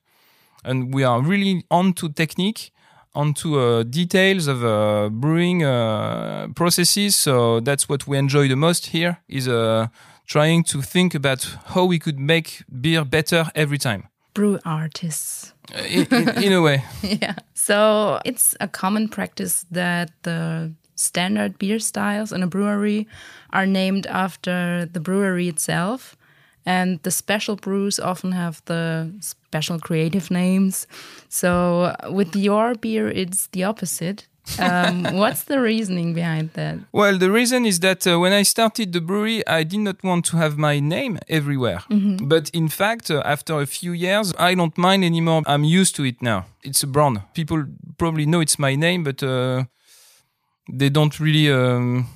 And 0.64 0.92
we 0.92 1.04
are 1.04 1.22
really 1.22 1.64
onto 1.70 2.10
technique, 2.10 2.70
onto 3.14 3.58
uh, 3.58 3.82
details 3.84 4.46
of 4.46 4.62
uh, 4.62 5.08
brewing 5.08 5.64
uh, 5.64 6.48
processes. 6.54 7.16
So 7.16 7.60
that's 7.60 7.88
what 7.88 8.06
we 8.06 8.18
enjoy 8.18 8.48
the 8.48 8.56
most 8.56 8.86
here 8.86 9.18
is 9.28 9.48
uh, 9.48 9.86
trying 10.28 10.62
to 10.62 10.82
think 10.82 11.14
about 11.14 11.56
how 11.66 11.84
we 11.84 11.98
could 11.98 12.20
make 12.20 12.62
beer 12.80 13.04
better 13.04 13.50
every 13.54 13.78
time. 13.78 14.08
Brew 14.34 14.58
artists. 14.64 15.54
Uh, 15.74 15.82
in, 15.82 16.06
in, 16.14 16.44
in 16.44 16.52
a 16.52 16.62
way. 16.62 16.84
yeah. 17.02 17.34
So 17.54 18.20
it's 18.24 18.54
a 18.60 18.68
common 18.68 19.08
practice 19.08 19.66
that 19.70 20.10
the 20.22 20.72
standard 20.94 21.58
beer 21.58 21.78
styles 21.78 22.32
in 22.32 22.42
a 22.42 22.46
brewery 22.46 23.08
are 23.50 23.66
named 23.66 24.06
after 24.06 24.88
the 24.92 25.00
brewery 25.00 25.48
itself. 25.48 26.16
And 26.66 27.02
the 27.02 27.10
special 27.10 27.56
brews 27.56 27.98
often 27.98 28.32
have 28.32 28.62
the 28.66 29.10
special 29.20 29.78
creative 29.78 30.30
names. 30.30 30.86
So 31.28 31.96
with 32.10 32.36
your 32.36 32.74
beer, 32.74 33.08
it's 33.08 33.46
the 33.48 33.64
opposite. 33.64 34.28
Um, 34.58 35.16
what's 35.16 35.44
the 35.44 35.60
reasoning 35.60 36.14
behind 36.14 36.50
that? 36.54 36.78
Well, 36.92 37.18
the 37.18 37.30
reason 37.30 37.66
is 37.66 37.80
that 37.80 38.06
uh, 38.06 38.18
when 38.18 38.32
I 38.32 38.42
started 38.42 38.92
the 38.92 39.00
brewery, 39.00 39.46
I 39.46 39.64
did 39.64 39.80
not 39.80 40.02
want 40.02 40.24
to 40.26 40.36
have 40.36 40.56
my 40.56 40.80
name 40.80 41.18
everywhere. 41.28 41.80
Mm 41.88 42.00
-hmm. 42.00 42.28
But 42.28 42.50
in 42.50 42.68
fact, 42.68 43.10
uh, 43.10 43.20
after 43.24 43.54
a 43.60 43.66
few 43.66 43.94
years, 43.94 44.32
I 44.38 44.54
don't 44.54 44.76
mind 44.76 45.04
anymore. 45.04 45.42
I'm 45.46 45.80
used 45.80 45.94
to 45.94 46.04
it 46.04 46.20
now. 46.20 46.44
It's 46.60 46.84
a 46.84 46.86
brand. 46.86 47.20
People 47.32 47.64
probably 47.96 48.24
know 48.24 48.40
it's 48.40 48.56
my 48.58 48.76
name, 48.76 49.02
but 49.02 49.22
uh, 49.22 49.64
they 50.78 50.90
don't 50.90 51.18
really 51.18 51.50
um, 51.52 52.06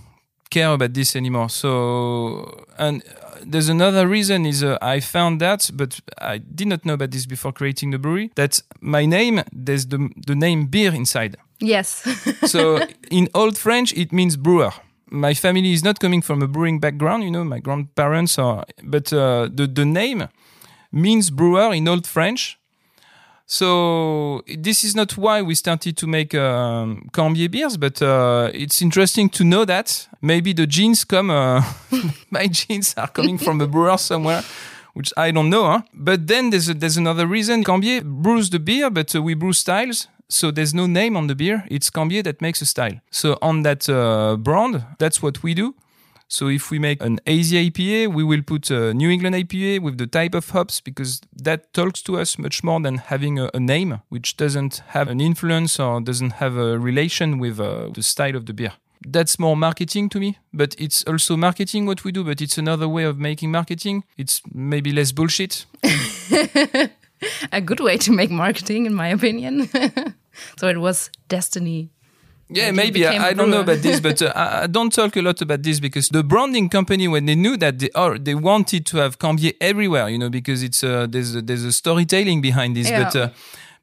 care 0.51 0.73
about 0.73 0.93
this 0.95 1.17
anymore. 1.17 1.49
So, 1.49 2.65
and 2.79 3.03
there's 3.45 3.69
another 3.69 4.07
reason 4.07 4.47
is 4.47 4.62
uh, 4.62 4.79
I 4.83 5.01
found 5.01 5.41
that, 5.41 5.71
but 5.75 6.01
I 6.19 6.39
did 6.39 6.69
not 6.69 6.85
know 6.85 6.95
about 6.95 7.11
this 7.11 7.27
before 7.27 7.53
creating 7.53 7.91
the 7.93 7.99
brewery. 7.99 8.31
That 8.35 8.62
my 8.81 9.07
name, 9.07 9.43
there's 9.53 9.87
the 9.87 10.11
the 10.27 10.35
name 10.35 10.67
beer 10.67 10.95
inside. 10.95 11.37
Yes. 11.62 12.04
so 12.50 12.81
in 13.11 13.28
old 13.35 13.57
French, 13.57 13.92
it 13.95 14.12
means 14.12 14.37
brewer. 14.37 14.73
My 15.11 15.35
family 15.35 15.73
is 15.73 15.85
not 15.85 16.00
coming 16.00 16.23
from 16.23 16.42
a 16.42 16.49
brewing 16.49 16.81
background, 16.81 17.23
you 17.23 17.31
know. 17.31 17.45
My 17.45 17.61
grandparents 17.61 18.38
are, 18.38 18.64
but 18.83 19.12
uh, 19.12 19.49
the 19.54 19.66
the 19.66 19.85
name 19.85 20.28
means 20.90 21.31
brewer 21.31 21.73
in 21.73 21.88
old 21.88 22.07
French. 22.07 22.59
So 23.47 24.42
this 24.47 24.83
is 24.83 24.95
not 24.97 25.19
why 25.19 25.42
we 25.42 25.54
started 25.54 25.97
to 25.99 26.07
make 26.07 26.35
um, 26.35 27.09
Cambier 27.12 27.50
beers, 27.50 27.76
but 27.76 28.00
uh, 28.00 28.50
it's 28.54 28.81
interesting 28.81 29.28
to 29.31 29.45
know 29.45 29.66
that 29.66 30.09
maybe 30.23 30.54
the 30.54 30.66
genes 30.66 31.04
come. 31.04 31.31
Uh, 31.31 31.62
my 32.31 32.47
genes 32.47 32.95
are 32.97 33.09
coming 33.09 33.38
from 33.38 33.61
a 33.61 33.66
brewer 33.66 33.99
somewhere, 33.99 34.42
which 34.95 35.12
I 35.19 35.31
don't 35.33 35.50
know. 35.50 35.64
Huh? 35.64 35.83
But 35.92 36.26
then 36.28 36.50
there's 36.50 36.71
a, 36.71 36.75
there's 36.75 36.97
another 36.97 37.26
reason. 37.26 37.62
Cambier 37.62 38.02
brews 38.02 38.49
the 38.49 38.59
beer, 38.59 38.88
but 38.90 39.14
uh, 39.14 39.23
we 39.23 39.35
brew 39.35 39.52
styles. 39.52 40.09
So 40.33 40.51
there's 40.51 40.73
no 40.73 40.87
name 40.87 41.15
on 41.17 41.27
the 41.27 41.35
beer. 41.35 41.65
It's 41.71 41.91
Cambier 41.91 42.25
that 42.25 42.41
makes 42.41 42.62
a 42.62 42.67
style. 42.67 43.01
So 43.11 43.39
on 43.43 43.62
that 43.65 43.87
uh, 43.89 44.37
brand, 44.39 44.83
that's 44.99 45.23
what 45.23 45.43
we 45.43 45.53
do. 45.53 45.75
So 46.27 46.49
if 46.49 46.71
we 46.71 46.79
make 46.79 47.03
an 47.03 47.21
hazy 47.27 47.71
IPA, 47.71 48.15
we 48.15 48.25
will 48.25 48.41
put 48.41 48.71
a 48.71 48.95
New 48.95 49.11
England 49.11 49.37
IPA 49.37 49.81
with 49.81 49.99
the 49.99 50.07
type 50.07 50.35
of 50.35 50.49
hops 50.49 50.81
because 50.81 51.21
that 51.37 51.75
talks 51.75 52.01
to 52.05 52.19
us 52.19 52.39
much 52.39 52.65
more 52.65 52.81
than 52.81 52.97
having 52.97 53.39
a, 53.39 53.51
a 53.53 53.61
name 53.61 54.01
which 54.09 54.39
doesn't 54.39 54.83
have 54.89 55.09
an 55.09 55.21
influence 55.21 55.79
or 55.79 56.01
doesn't 56.01 56.33
have 56.33 56.57
a 56.57 56.79
relation 56.79 57.39
with 57.39 57.61
uh, 57.61 57.91
the 57.93 58.03
style 58.03 58.35
of 58.35 58.47
the 58.47 58.55
beer. 58.55 58.73
That's 59.07 59.39
more 59.39 59.57
marketing 59.57 60.09
to 60.11 60.19
me, 60.19 60.39
but 60.55 60.75
it's 60.79 61.05
also 61.05 61.37
marketing 61.37 61.85
what 61.85 62.05
we 62.05 62.12
do, 62.12 62.25
but 62.25 62.41
it's 62.41 62.57
another 62.57 62.89
way 62.89 63.05
of 63.05 63.19
making 63.19 63.51
marketing. 63.51 64.05
It's 64.17 64.41
maybe 64.55 64.93
less 64.93 65.12
bullshit. 65.12 65.67
a 67.52 67.61
good 67.61 67.81
way 67.81 67.97
to 67.99 68.12
make 68.12 68.31
marketing, 68.31 68.87
in 68.87 68.95
my 68.95 69.09
opinion. 69.09 69.69
so 70.57 70.69
it 70.69 70.79
was 70.79 71.11
destiny 71.29 71.91
yeah, 72.55 72.71
maybe 72.71 73.07
I, 73.07 73.29
I, 73.29 73.33
don't 73.33 73.50
know 73.50 73.61
about 73.61 73.79
this, 73.79 74.00
but 74.00 74.21
uh, 74.23 74.33
I, 74.35 74.67
don't 74.67 74.93
talk 74.93 75.17
a 75.17 75.23
lot 75.23 75.41
about 75.43 75.62
this 75.62 75.81
because 75.81 76.09
the 76.09 76.23
branding 76.23 76.69
company, 76.69 77.09
when 77.09 77.26
they 77.26 77.35
knew 77.35 77.57
that 77.57 77.79
they 77.79 77.91
are, 77.95 78.19
they 78.19 78.35
wanted 78.35 78.87
to 78.87 78.99
have 78.99 79.19
Cambier 79.19 79.55
everywhere, 79.61 80.09
you 80.09 80.19
know, 80.19 80.31
because 80.31 80.62
it's 80.62 80.85
uh, 80.85 81.07
there's 81.09 81.35
a, 81.35 81.43
there's 81.43 81.64
a 81.64 81.73
storytelling 81.73 82.41
behind 82.41 82.76
this, 82.76 82.91
yeah. 82.91 83.05
but. 83.05 83.17
Uh, 83.17 83.29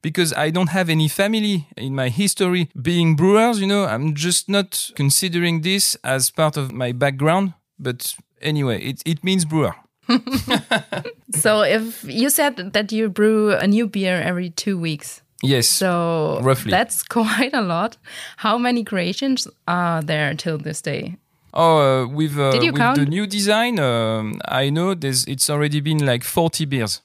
because 0.02 0.32
I 0.32 0.50
don't 0.50 0.70
have 0.70 0.90
any 0.90 1.10
family 1.10 1.68
in 1.76 1.94
my 1.94 2.08
history 2.08 2.70
being 2.82 3.18
brewers, 3.18 3.60
you 3.60 3.68
know, 3.68 3.84
I'm 3.84 4.16
just 4.16 4.48
not 4.48 4.92
considering 4.96 5.60
this 5.60 5.98
as 6.06 6.32
part 6.32 6.56
of 6.56 6.72
my 6.72 6.94
background. 6.94 7.54
But 7.78 8.16
anyway, 8.42 8.82
it, 8.82 9.04
it 9.06 9.26
means 9.26 9.44
brewer. 9.44 9.76
so 11.36 11.62
if 11.62 12.04
you 12.04 12.30
said 12.30 12.74
that 12.74 12.92
you 12.92 13.10
brew 13.10 13.54
a 13.54 13.68
new 13.68 13.88
beer 13.88 14.22
every 14.22 14.50
two 14.50 14.78
weeks, 14.78 15.22
Yes. 15.42 15.68
So 15.68 16.40
roughly. 16.42 16.72
That's 16.72 17.04
quite 17.08 17.54
a 17.54 17.62
lot. 17.62 17.98
How 18.38 18.58
many 18.58 18.84
creations 18.84 19.48
are 19.68 20.02
there 20.02 20.34
till 20.36 20.58
this 20.58 20.82
day? 20.82 21.18
Oh, 21.54 22.04
uh, 22.04 22.08
with, 22.08 22.38
uh, 22.38 22.52
with 22.54 22.76
count? 22.76 22.98
the 22.98 23.06
new 23.06 23.26
design, 23.26 23.80
um, 23.80 24.40
I 24.48 24.70
know 24.70 24.94
there's 24.94 25.26
it's 25.26 25.50
already 25.50 25.82
been 25.82 26.06
like 26.06 26.24
40 26.24 26.66
beers. 26.66 27.02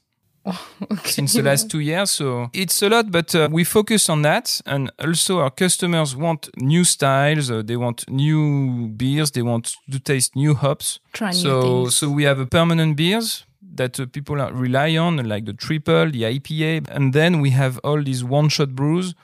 Oh, 0.47 0.69
okay. 0.93 1.11
Since 1.11 1.35
the 1.35 1.43
last 1.43 1.71
two 1.71 1.81
years, 1.81 2.11
so 2.11 2.51
it's 2.53 2.83
a 2.83 2.89
lot, 2.89 3.11
but 3.11 3.35
uh, 3.35 3.49
we 3.51 3.65
focus 3.65 4.09
on 4.09 4.23
that, 4.23 4.61
and 4.67 4.91
also 4.99 5.41
our 5.41 5.51
customers 5.51 6.15
want 6.15 6.51
new 6.57 6.85
styles. 6.85 7.51
Uh, 7.51 7.63
they 7.63 7.77
want 7.77 8.09
new 8.11 8.89
beers. 8.89 9.31
They 9.31 9.43
want 9.43 9.77
to 9.91 9.99
taste 9.99 10.37
new 10.37 10.55
hops. 10.55 11.01
Try 11.13 11.33
so, 11.33 11.49
new 11.49 11.85
things. 11.85 11.97
so 11.97 12.11
we 12.11 12.25
have 12.25 12.39
a 12.39 12.47
permanent 12.47 12.97
beers 12.97 13.47
that 13.77 13.99
uh, 13.99 14.07
people 14.07 14.37
rely 14.37 14.97
on, 14.97 15.17
like 15.29 15.47
the 15.47 15.55
triple, 15.55 16.11
the 16.11 16.23
IPA, 16.23 16.89
and 16.91 17.13
then 17.13 17.41
we 17.41 17.51
have 17.51 17.79
all 17.83 18.03
these 18.03 18.23
one-shot 18.23 18.75
brews 18.75 19.15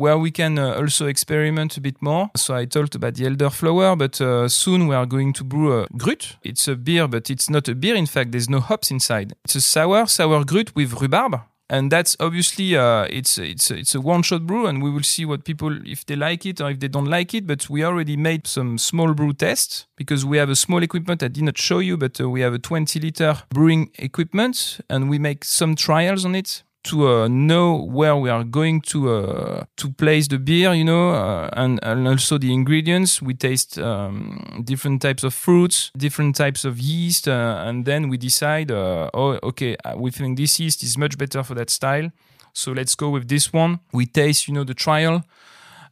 where 0.00 0.18
we 0.18 0.30
can 0.30 0.58
uh, 0.58 0.74
also 0.74 1.06
experiment 1.06 1.76
a 1.76 1.80
bit 1.80 2.00
more. 2.00 2.30
So 2.36 2.54
I 2.54 2.64
talked 2.64 2.94
about 2.94 3.14
the 3.14 3.24
elderflower, 3.24 3.96
but 3.98 4.20
uh, 4.20 4.48
soon 4.48 4.88
we 4.88 4.94
are 4.94 5.06
going 5.06 5.32
to 5.34 5.44
brew 5.44 5.80
a 5.80 5.86
Gruit. 5.96 6.36
It's 6.42 6.66
a 6.68 6.74
beer, 6.74 7.06
but 7.06 7.30
it's 7.30 7.50
not 7.50 7.68
a 7.68 7.74
beer. 7.74 7.94
In 7.94 8.06
fact, 8.06 8.32
there's 8.32 8.48
no 8.48 8.60
hops 8.60 8.90
inside. 8.90 9.34
It's 9.44 9.54
a 9.54 9.60
sour, 9.60 10.06
sour 10.06 10.44
Gruit 10.44 10.74
with 10.74 11.00
rhubarb 11.00 11.40
and 11.70 11.90
that's 11.90 12.16
obviously 12.18 12.76
uh, 12.76 13.06
it's 13.08 13.38
it's 13.38 13.70
it's 13.70 13.94
a 13.94 14.00
one 14.00 14.22
shot 14.22 14.44
brew 14.44 14.66
and 14.66 14.82
we 14.82 14.90
will 14.90 15.04
see 15.04 15.24
what 15.24 15.44
people 15.44 15.78
if 15.86 16.04
they 16.04 16.16
like 16.16 16.44
it 16.44 16.60
or 16.60 16.70
if 16.70 16.80
they 16.80 16.88
don't 16.88 17.06
like 17.06 17.32
it 17.32 17.46
but 17.46 17.70
we 17.70 17.84
already 17.84 18.16
made 18.16 18.46
some 18.46 18.76
small 18.76 19.14
brew 19.14 19.32
tests 19.32 19.86
because 19.96 20.26
we 20.26 20.36
have 20.36 20.50
a 20.50 20.56
small 20.56 20.82
equipment 20.82 21.22
i 21.22 21.28
did 21.28 21.44
not 21.44 21.56
show 21.56 21.78
you 21.78 21.96
but 21.96 22.20
uh, 22.20 22.28
we 22.28 22.40
have 22.40 22.52
a 22.52 22.58
20 22.58 22.98
liter 22.98 23.36
brewing 23.50 23.90
equipment 23.98 24.80
and 24.90 25.08
we 25.08 25.18
make 25.18 25.44
some 25.44 25.76
trials 25.76 26.24
on 26.24 26.34
it 26.34 26.64
to 26.82 27.08
uh, 27.08 27.28
know 27.28 27.74
where 27.74 28.16
we 28.16 28.30
are 28.30 28.44
going 28.44 28.80
to 28.80 29.14
uh, 29.14 29.64
to 29.76 29.90
place 29.92 30.28
the 30.28 30.38
beer, 30.38 30.72
you 30.72 30.84
know, 30.84 31.10
uh, 31.10 31.50
and, 31.52 31.78
and 31.82 32.08
also 32.08 32.38
the 32.38 32.52
ingredients. 32.52 33.20
We 33.20 33.34
taste 33.34 33.78
um, 33.78 34.62
different 34.64 35.02
types 35.02 35.22
of 35.22 35.34
fruits, 35.34 35.90
different 35.96 36.36
types 36.36 36.64
of 36.64 36.78
yeast, 36.78 37.28
uh, 37.28 37.62
and 37.66 37.84
then 37.84 38.08
we 38.08 38.16
decide, 38.16 38.70
uh, 38.70 39.10
oh, 39.12 39.38
okay, 39.42 39.76
uh, 39.84 39.94
we 39.96 40.10
think 40.10 40.38
this 40.38 40.58
yeast 40.58 40.82
is 40.82 40.96
much 40.96 41.18
better 41.18 41.42
for 41.42 41.54
that 41.54 41.70
style, 41.70 42.10
so 42.54 42.72
let's 42.72 42.94
go 42.94 43.10
with 43.10 43.28
this 43.28 43.52
one. 43.52 43.80
We 43.92 44.06
taste, 44.06 44.48
you 44.48 44.54
know, 44.54 44.64
the 44.64 44.74
trial, 44.74 45.24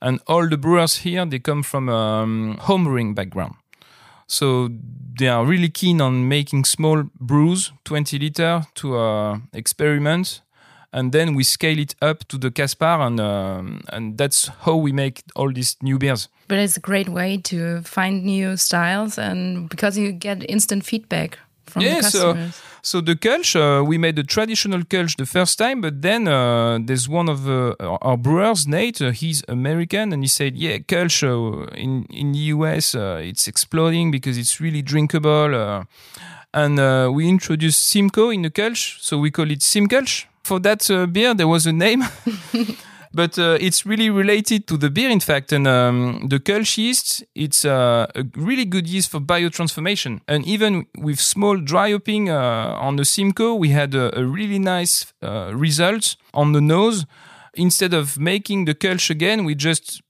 and 0.00 0.20
all 0.26 0.48
the 0.48 0.56
brewers 0.56 0.98
here 0.98 1.26
they 1.26 1.38
come 1.38 1.62
from 1.62 1.88
um, 1.90 2.56
home 2.60 2.84
brewing 2.84 3.14
background. 3.14 3.54
So 4.26 4.68
they 5.18 5.28
are 5.28 5.44
really 5.44 5.70
keen 5.70 6.00
on 6.02 6.28
making 6.28 6.64
small 6.64 7.04
brews, 7.18 7.72
20 7.84 8.18
liter, 8.18 8.62
to 8.74 9.40
experiment 9.54 10.42
and 10.92 11.12
then 11.12 11.34
we 11.34 11.44
scale 11.44 11.78
it 11.78 11.94
up 12.00 12.26
to 12.28 12.38
the 12.38 12.50
Kaspar, 12.50 13.00
and 13.00 13.20
um, 13.20 13.80
and 13.92 14.16
that's 14.16 14.48
how 14.64 14.76
we 14.76 14.92
make 14.92 15.22
all 15.34 15.52
these 15.52 15.76
new 15.82 15.98
beers. 15.98 16.28
But 16.48 16.58
it's 16.58 16.76
a 16.76 16.80
great 16.80 17.08
way 17.08 17.38
to 17.44 17.82
find 17.82 18.24
new 18.24 18.56
styles, 18.56 19.18
and 19.18 19.68
because 19.68 19.98
you 19.98 20.12
get 20.12 20.48
instant 20.48 20.84
feedback 20.84 21.38
from 21.66 21.82
yeah, 21.82 21.96
the 21.96 22.00
customers. 22.00 22.54
So, 22.54 22.62
so 22.82 23.00
the 23.02 23.16
Kölsch, 23.16 23.54
uh, 23.54 23.84
we 23.84 23.98
made 23.98 24.16
the 24.16 24.22
traditional 24.22 24.80
Kölsch 24.80 25.16
the 25.16 25.26
first 25.26 25.58
time, 25.58 25.80
but 25.80 26.00
then 26.00 26.26
uh, 26.26 26.78
there's 26.80 27.08
one 27.08 27.28
of 27.28 27.48
uh, 27.48 27.74
our 28.00 28.16
brewers, 28.16 28.66
Nate. 28.66 29.02
Uh, 29.02 29.10
he's 29.10 29.42
American, 29.48 30.12
and 30.12 30.22
he 30.22 30.28
said, 30.28 30.56
"Yeah, 30.56 30.78
Kölsch 30.78 31.22
uh, 31.22 31.66
in 31.74 32.06
in 32.10 32.32
the 32.32 32.54
US, 32.54 32.94
uh, 32.94 33.20
it's 33.22 33.46
exploding 33.46 34.10
because 34.10 34.38
it's 34.38 34.60
really 34.60 34.82
drinkable." 34.82 35.84
and 36.54 36.78
we 37.14 37.28
introduced 37.28 37.84
Simcoe 37.84 38.30
in 38.30 38.40
the 38.40 38.50
Kölsch, 38.50 38.98
so 39.00 39.18
we 39.18 39.30
call 39.30 39.50
it 39.50 39.60
Simkölsch 39.60 40.24
for 40.48 40.58
that 40.60 40.90
uh, 40.90 41.06
beer, 41.06 41.34
there 41.34 41.46
was 41.46 41.66
a 41.66 41.72
name. 41.72 42.02
but 43.12 43.38
uh, 43.38 43.58
it's 43.60 43.86
really 43.86 44.10
related 44.10 44.66
to 44.68 44.76
the 44.76 44.90
beer, 44.90 45.10
in 45.10 45.20
fact. 45.20 45.52
And 45.52 45.66
um, 45.66 46.26
the 46.28 46.40
Kölsch 46.40 46.78
yeast, 46.78 47.24
it's 47.34 47.64
uh, 47.64 48.06
a 48.14 48.24
really 48.34 48.64
good 48.64 48.88
yeast 48.88 49.10
for 49.10 49.20
biotransformation. 49.20 50.20
And 50.26 50.46
even 50.46 50.86
with 50.96 51.20
small 51.20 51.56
dry 51.58 51.92
hopping 51.92 52.30
uh, 52.30 52.76
on 52.80 52.96
the 52.96 53.04
Simcoe, 53.04 53.54
we 53.54 53.68
had 53.70 53.94
a, 53.94 54.18
a 54.18 54.24
really 54.24 54.58
nice 54.58 55.12
uh, 55.22 55.52
result 55.54 56.16
on 56.32 56.52
the 56.52 56.60
nose. 56.60 57.04
Instead 57.54 57.94
of 57.94 58.18
making 58.18 58.64
the 58.64 58.74
Kölsch 58.74 59.10
again, 59.10 59.44
we 59.44 59.54
just 59.54 60.02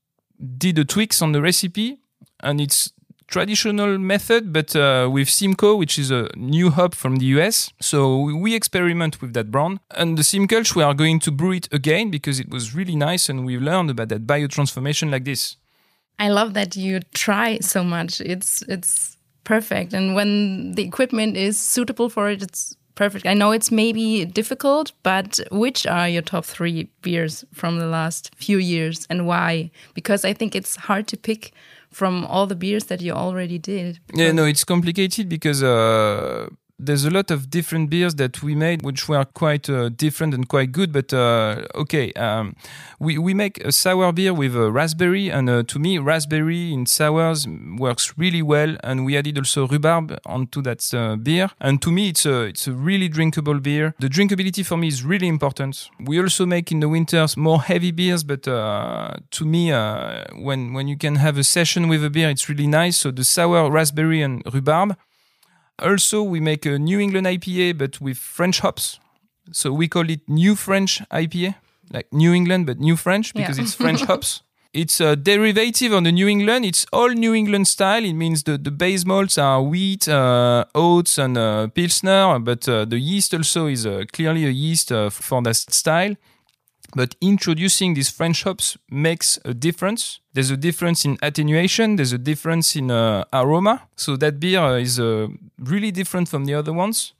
did 0.56 0.78
a 0.78 0.84
tweaks 0.84 1.22
on 1.22 1.32
the 1.32 1.40
recipe, 1.40 1.98
and 2.40 2.60
it's 2.60 2.92
traditional 3.28 3.98
method, 3.98 4.52
but 4.52 4.74
uh, 4.74 5.08
with 5.12 5.28
Simcoe, 5.28 5.76
which 5.76 5.98
is 5.98 6.10
a 6.10 6.28
new 6.34 6.70
hop 6.70 6.94
from 6.94 7.16
the 7.16 7.26
US. 7.36 7.72
So 7.80 8.18
we 8.18 8.54
experiment 8.54 9.20
with 9.20 9.34
that 9.34 9.50
brand. 9.50 9.80
And 9.90 10.16
the 10.18 10.22
Simkölsch, 10.22 10.74
we 10.74 10.82
are 10.82 10.94
going 10.94 11.20
to 11.20 11.30
brew 11.30 11.52
it 11.52 11.68
again 11.72 12.10
because 12.10 12.40
it 12.40 12.50
was 12.50 12.74
really 12.74 12.96
nice 12.96 13.28
and 13.28 13.44
we 13.44 13.58
learned 13.58 13.90
about 13.90 14.08
that 14.08 14.26
biotransformation 14.26 15.10
like 15.12 15.24
this. 15.24 15.56
I 16.18 16.30
love 16.30 16.54
that 16.54 16.74
you 16.74 17.00
try 17.14 17.58
so 17.60 17.84
much. 17.84 18.20
It's 18.20 18.62
it's 18.62 19.16
perfect. 19.44 19.92
And 19.92 20.14
when 20.16 20.72
the 20.72 20.82
equipment 20.82 21.36
is 21.36 21.56
suitable 21.56 22.08
for 22.08 22.28
it, 22.28 22.42
it's 22.42 22.76
perfect. 22.96 23.26
I 23.26 23.34
know 23.34 23.52
it's 23.52 23.70
maybe 23.70 24.24
difficult, 24.24 24.92
but 25.04 25.38
which 25.52 25.86
are 25.86 26.08
your 26.08 26.22
top 26.22 26.44
three 26.44 26.90
beers 27.02 27.44
from 27.54 27.78
the 27.78 27.86
last 27.86 28.34
few 28.34 28.58
years 28.58 29.06
and 29.08 29.26
why? 29.26 29.70
Because 29.94 30.24
I 30.24 30.32
think 30.32 30.56
it's 30.56 30.74
hard 30.74 31.06
to 31.08 31.16
pick 31.16 31.52
from 31.98 32.24
all 32.26 32.46
the 32.46 32.54
beers 32.54 32.84
that 32.84 33.00
you 33.00 33.12
already 33.12 33.58
did. 33.58 33.98
Yeah, 34.14 34.30
no, 34.32 34.44
it's 34.44 34.64
complicated 34.64 35.28
because 35.28 35.62
uh, 35.64 36.46
there's 36.78 37.04
a 37.04 37.10
lot 37.10 37.30
of 37.30 37.50
different 37.50 37.90
beers 37.90 38.14
that 38.16 38.42
we 38.42 38.54
made, 38.54 38.82
which 38.82 39.08
were 39.08 39.24
quite 39.24 39.68
uh, 39.68 39.88
different 39.88 40.32
and 40.34 40.48
quite 40.48 40.72
good. 40.72 40.92
But 40.92 41.12
uh, 41.12 41.64
okay, 41.74 42.12
um, 42.12 42.54
we 43.00 43.18
we 43.18 43.34
make 43.34 43.58
a 43.64 43.72
sour 43.72 44.12
beer 44.12 44.32
with 44.32 44.54
a 44.54 44.70
raspberry, 44.70 45.30
and 45.30 45.50
uh, 45.50 45.62
to 45.64 45.78
me, 45.78 45.98
raspberry 45.98 46.72
in 46.72 46.86
sours 46.86 47.46
works 47.78 48.14
really 48.16 48.42
well. 48.42 48.76
And 48.84 49.04
we 49.04 49.16
added 49.16 49.38
also 49.38 49.66
rhubarb 49.66 50.18
onto 50.24 50.62
that 50.62 50.94
uh, 50.94 51.16
beer, 51.16 51.50
and 51.60 51.82
to 51.82 51.90
me, 51.90 52.10
it's 52.10 52.24
a 52.24 52.42
it's 52.42 52.68
a 52.68 52.72
really 52.72 53.08
drinkable 53.08 53.60
beer. 53.60 53.94
The 53.98 54.08
drinkability 54.08 54.64
for 54.64 54.76
me 54.76 54.88
is 54.88 55.04
really 55.04 55.28
important. 55.28 55.90
We 56.00 56.20
also 56.20 56.46
make 56.46 56.70
in 56.70 56.80
the 56.80 56.88
winters 56.88 57.36
more 57.36 57.60
heavy 57.60 57.90
beers, 57.90 58.22
but 58.22 58.46
uh, 58.46 59.14
to 59.30 59.44
me, 59.44 59.72
uh, 59.72 60.24
when 60.36 60.74
when 60.74 60.86
you 60.86 60.96
can 60.96 61.16
have 61.16 61.38
a 61.38 61.44
session 61.44 61.88
with 61.88 62.04
a 62.04 62.10
beer, 62.10 62.30
it's 62.30 62.48
really 62.48 62.68
nice. 62.68 62.96
So 62.98 63.10
the 63.10 63.24
sour 63.24 63.70
raspberry 63.70 64.22
and 64.22 64.42
rhubarb. 64.52 64.96
Also, 65.82 66.22
we 66.22 66.40
make 66.40 66.66
a 66.66 66.78
New 66.78 66.98
England 67.00 67.26
IPA, 67.26 67.78
but 67.78 68.00
with 68.00 68.18
French 68.18 68.60
hops. 68.60 68.98
So 69.52 69.72
we 69.72 69.88
call 69.88 70.10
it 70.10 70.20
New 70.28 70.54
French 70.56 71.02
IPA, 71.10 71.54
like 71.92 72.06
New 72.12 72.32
England, 72.34 72.66
but 72.66 72.78
New 72.78 72.96
French 72.96 73.32
because 73.34 73.56
Yeah. 73.58 73.64
it's 73.64 73.74
French 73.84 74.02
hops. 74.02 74.42
It's 74.74 75.00
a 75.00 75.16
derivative 75.16 75.94
on 75.94 76.02
the 76.04 76.12
New 76.12 76.28
England. 76.28 76.64
It's 76.66 76.84
all 76.92 77.08
New 77.14 77.32
England 77.34 77.66
style. 77.68 78.04
It 78.04 78.12
means 78.12 78.42
the, 78.42 78.58
the 78.58 78.70
base 78.70 79.06
malts 79.06 79.38
are 79.38 79.62
wheat, 79.62 80.06
uh, 80.08 80.64
oats, 80.74 81.16
and 81.18 81.38
uh, 81.38 81.68
pilsner, 81.68 82.38
but 82.38 82.68
uh, 82.68 82.84
the 82.84 82.98
yeast 82.98 83.32
also 83.32 83.66
is 83.66 83.86
uh, 83.86 84.04
clearly 84.12 84.44
a 84.44 84.50
yeast 84.50 84.92
uh, 84.92 85.08
for 85.10 85.40
that 85.42 85.56
style. 85.56 86.14
But 86.94 87.16
introducing 87.20 87.94
these 87.94 88.10
French 88.10 88.44
hops 88.44 88.78
makes 88.90 89.38
a 89.44 89.52
difference. 89.52 90.20
There's 90.32 90.50
a 90.50 90.56
difference 90.56 91.04
in 91.04 91.18
attenuation. 91.20 91.96
There's 91.96 92.12
a 92.12 92.18
difference 92.18 92.74
in 92.76 92.90
uh, 92.90 93.24
aroma. 93.32 93.82
So 93.94 94.16
that 94.16 94.40
beer 94.40 94.60
uh, 94.60 94.76
is 94.76 94.98
uh, 94.98 95.28
really 95.58 95.90
different 95.90 96.28
from 96.28 96.46
the 96.46 96.54
other 96.54 96.72
ones. 96.72 97.12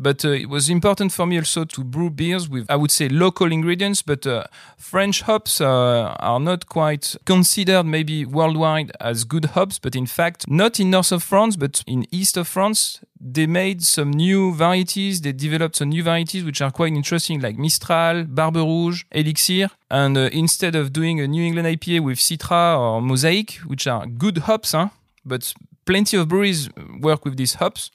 But 0.00 0.24
uh, 0.24 0.30
it 0.30 0.48
was 0.48 0.70
important 0.70 1.12
for 1.12 1.26
me 1.26 1.36
also 1.36 1.64
to 1.64 1.84
brew 1.84 2.08
beers 2.10 2.48
with, 2.48 2.70
I 2.70 2.76
would 2.76 2.90
say, 2.90 3.08
local 3.08 3.52
ingredients. 3.52 4.00
But 4.02 4.26
uh, 4.26 4.44
French 4.78 5.22
hops 5.22 5.60
uh, 5.60 6.16
are 6.18 6.40
not 6.40 6.66
quite 6.66 7.16
considered 7.26 7.84
maybe 7.84 8.24
worldwide 8.24 8.92
as 8.98 9.24
good 9.24 9.44
hops. 9.56 9.78
But 9.78 9.94
in 9.94 10.06
fact, 10.06 10.48
not 10.48 10.80
in 10.80 10.90
north 10.90 11.12
of 11.12 11.22
France, 11.22 11.56
but 11.56 11.84
in 11.86 12.06
east 12.10 12.38
of 12.38 12.48
France, 12.48 13.00
they 13.20 13.46
made 13.46 13.82
some 13.82 14.10
new 14.10 14.54
varieties. 14.54 15.20
They 15.20 15.32
developed 15.32 15.76
some 15.76 15.90
new 15.90 16.02
varieties 16.02 16.44
which 16.44 16.62
are 16.62 16.70
quite 16.70 16.94
interesting, 16.94 17.40
like 17.40 17.58
Mistral, 17.58 18.24
Barbe 18.24 18.56
Rouge, 18.56 19.04
Elixir. 19.12 19.68
And 19.90 20.16
uh, 20.16 20.30
instead 20.32 20.74
of 20.74 20.94
doing 20.94 21.20
a 21.20 21.28
New 21.28 21.44
England 21.44 21.68
IPA 21.68 22.00
with 22.00 22.18
Citra 22.18 22.80
or 22.80 23.02
Mosaic, 23.02 23.56
which 23.66 23.86
are 23.86 24.06
good 24.06 24.38
hops, 24.38 24.72
huh? 24.72 24.88
but 25.24 25.52
plenty 25.84 26.16
of 26.16 26.28
breweries 26.28 26.70
work 27.00 27.24
with 27.24 27.36
these 27.36 27.54
hops 27.54 27.90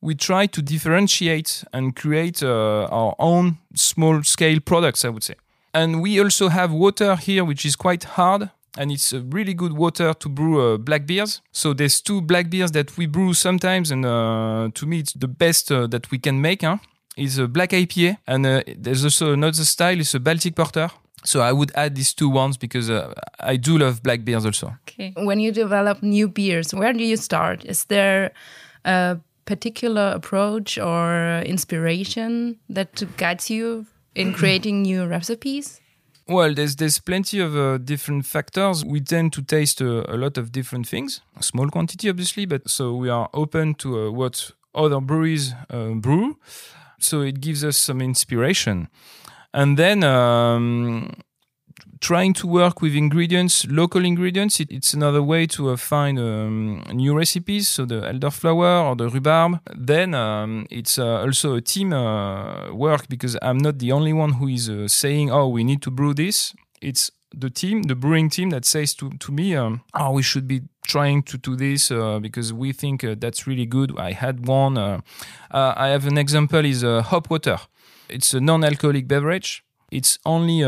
we 0.00 0.14
try 0.14 0.46
to 0.46 0.62
differentiate 0.62 1.64
and 1.72 1.94
create 1.96 2.42
uh, 2.42 2.86
our 2.90 3.14
own 3.18 3.58
small 3.74 4.22
scale 4.22 4.60
products, 4.60 5.04
I 5.04 5.08
would 5.08 5.24
say. 5.24 5.34
And 5.74 6.00
we 6.00 6.20
also 6.20 6.48
have 6.48 6.72
water 6.72 7.16
here, 7.16 7.44
which 7.44 7.64
is 7.64 7.76
quite 7.76 8.04
hard. 8.04 8.50
And 8.76 8.92
it's 8.92 9.12
a 9.12 9.20
really 9.20 9.54
good 9.54 9.72
water 9.72 10.14
to 10.14 10.28
brew 10.28 10.74
uh, 10.74 10.76
black 10.78 11.06
beers. 11.06 11.40
So 11.50 11.72
there's 11.74 12.00
two 12.00 12.20
black 12.20 12.48
beers 12.48 12.70
that 12.72 12.96
we 12.96 13.06
brew 13.06 13.34
sometimes, 13.34 13.90
and 13.90 14.04
uh, 14.04 14.68
to 14.74 14.86
me 14.86 15.00
it's 15.00 15.14
the 15.14 15.26
best 15.26 15.72
uh, 15.72 15.88
that 15.88 16.10
we 16.10 16.18
can 16.18 16.40
make. 16.40 16.62
Huh? 16.62 16.78
A 17.16 17.48
black 17.48 17.70
IPA, 17.70 18.18
and 18.28 18.46
uh, 18.46 18.62
there's 18.76 19.02
also 19.02 19.32
another 19.32 19.64
style. 19.64 19.98
It's 19.98 20.14
a 20.14 20.20
Baltic 20.20 20.54
Porter. 20.54 20.90
So 21.24 21.40
I 21.40 21.50
would 21.50 21.72
add 21.74 21.96
these 21.96 22.14
two 22.14 22.28
ones 22.28 22.56
because 22.56 22.88
uh, 22.88 23.12
I 23.40 23.56
do 23.56 23.76
love 23.78 24.02
black 24.04 24.24
beers 24.24 24.46
also. 24.46 24.76
Okay. 24.88 25.12
When 25.16 25.40
you 25.40 25.50
develop 25.50 26.00
new 26.00 26.28
beers, 26.28 26.72
where 26.72 26.92
do 26.92 27.02
you 27.02 27.16
start? 27.16 27.64
Is 27.64 27.86
there 27.86 28.30
a 28.84 29.18
particular 29.48 30.12
approach 30.14 30.78
or 30.78 31.42
inspiration 31.46 32.58
that 32.68 33.02
guides 33.16 33.48
you 33.48 33.86
in 34.14 34.34
creating 34.34 34.82
new 34.82 35.06
recipes? 35.06 35.80
Well, 36.26 36.52
there's 36.52 36.76
there's 36.76 37.00
plenty 37.00 37.40
of 37.40 37.56
uh, 37.56 37.78
different 37.78 38.26
factors. 38.26 38.84
We 38.84 39.00
tend 39.00 39.32
to 39.32 39.42
taste 39.42 39.80
uh, 39.80 40.04
a 40.06 40.16
lot 40.16 40.36
of 40.36 40.52
different 40.52 40.86
things, 40.86 41.22
a 41.38 41.42
small 41.42 41.70
quantity, 41.70 42.10
obviously, 42.10 42.44
but 42.46 42.68
so 42.68 42.94
we 42.94 43.08
are 43.08 43.30
open 43.32 43.74
to 43.76 43.88
uh, 43.88 44.10
what 44.10 44.52
other 44.74 45.00
breweries 45.00 45.54
uh, 45.70 45.94
brew. 45.94 46.36
So 47.00 47.22
it 47.22 47.40
gives 47.40 47.64
us 47.64 47.78
some 47.78 48.02
inspiration, 48.04 48.88
and 49.54 49.78
then 49.78 50.04
um, 50.04 51.12
trying 52.00 52.32
to 52.34 52.46
work 52.46 52.80
with 52.80 52.94
ingredients, 52.94 53.66
local 53.66 54.04
ingredients. 54.04 54.60
It, 54.60 54.70
it's 54.70 54.94
another 54.94 55.22
way 55.22 55.46
to 55.48 55.70
uh, 55.70 55.76
find 55.76 56.18
um, 56.18 56.82
new 56.92 57.16
recipes. 57.16 57.68
So 57.68 57.84
the 57.84 58.00
elderflower 58.02 58.88
or 58.88 58.96
the 58.96 59.08
rhubarb. 59.08 59.60
Then 59.76 60.14
um, 60.14 60.66
it's 60.70 60.98
uh, 60.98 61.20
also 61.22 61.54
a 61.54 61.60
team 61.60 61.92
uh, 61.92 62.72
work 62.72 63.08
because 63.08 63.36
I'm 63.42 63.58
not 63.58 63.78
the 63.78 63.92
only 63.92 64.12
one 64.12 64.34
who 64.34 64.48
is 64.48 64.68
uh, 64.68 64.88
saying, 64.88 65.30
"Oh, 65.30 65.48
we 65.48 65.64
need 65.64 65.82
to 65.82 65.90
brew 65.90 66.14
this." 66.14 66.54
It's 66.80 67.10
the 67.34 67.50
team, 67.50 67.82
the 67.84 67.94
brewing 67.94 68.30
team, 68.30 68.50
that 68.50 68.64
says 68.64 68.94
to 68.94 69.10
to 69.10 69.32
me, 69.32 69.56
um, 69.56 69.80
"Oh, 69.94 70.12
we 70.12 70.22
should 70.22 70.46
be." 70.46 70.62
Trying 70.88 71.24
to 71.24 71.36
do 71.36 71.54
this 71.54 71.90
uh, 71.90 72.18
because 72.18 72.50
we 72.50 72.72
think 72.72 73.04
uh, 73.04 73.14
that's 73.18 73.46
really 73.46 73.66
good. 73.66 73.92
I 73.98 74.12
had 74.12 74.46
one. 74.48 74.78
Uh, 74.78 75.00
uh, 75.50 75.74
I 75.76 75.88
have 75.88 76.06
an 76.06 76.16
example 76.16 76.64
is 76.64 76.82
uh, 76.82 77.02
hop 77.02 77.28
water. 77.28 77.58
It's 78.08 78.32
a 78.32 78.40
non-alcoholic 78.40 79.06
beverage. 79.06 79.62
It's 79.90 80.18
only 80.24 80.64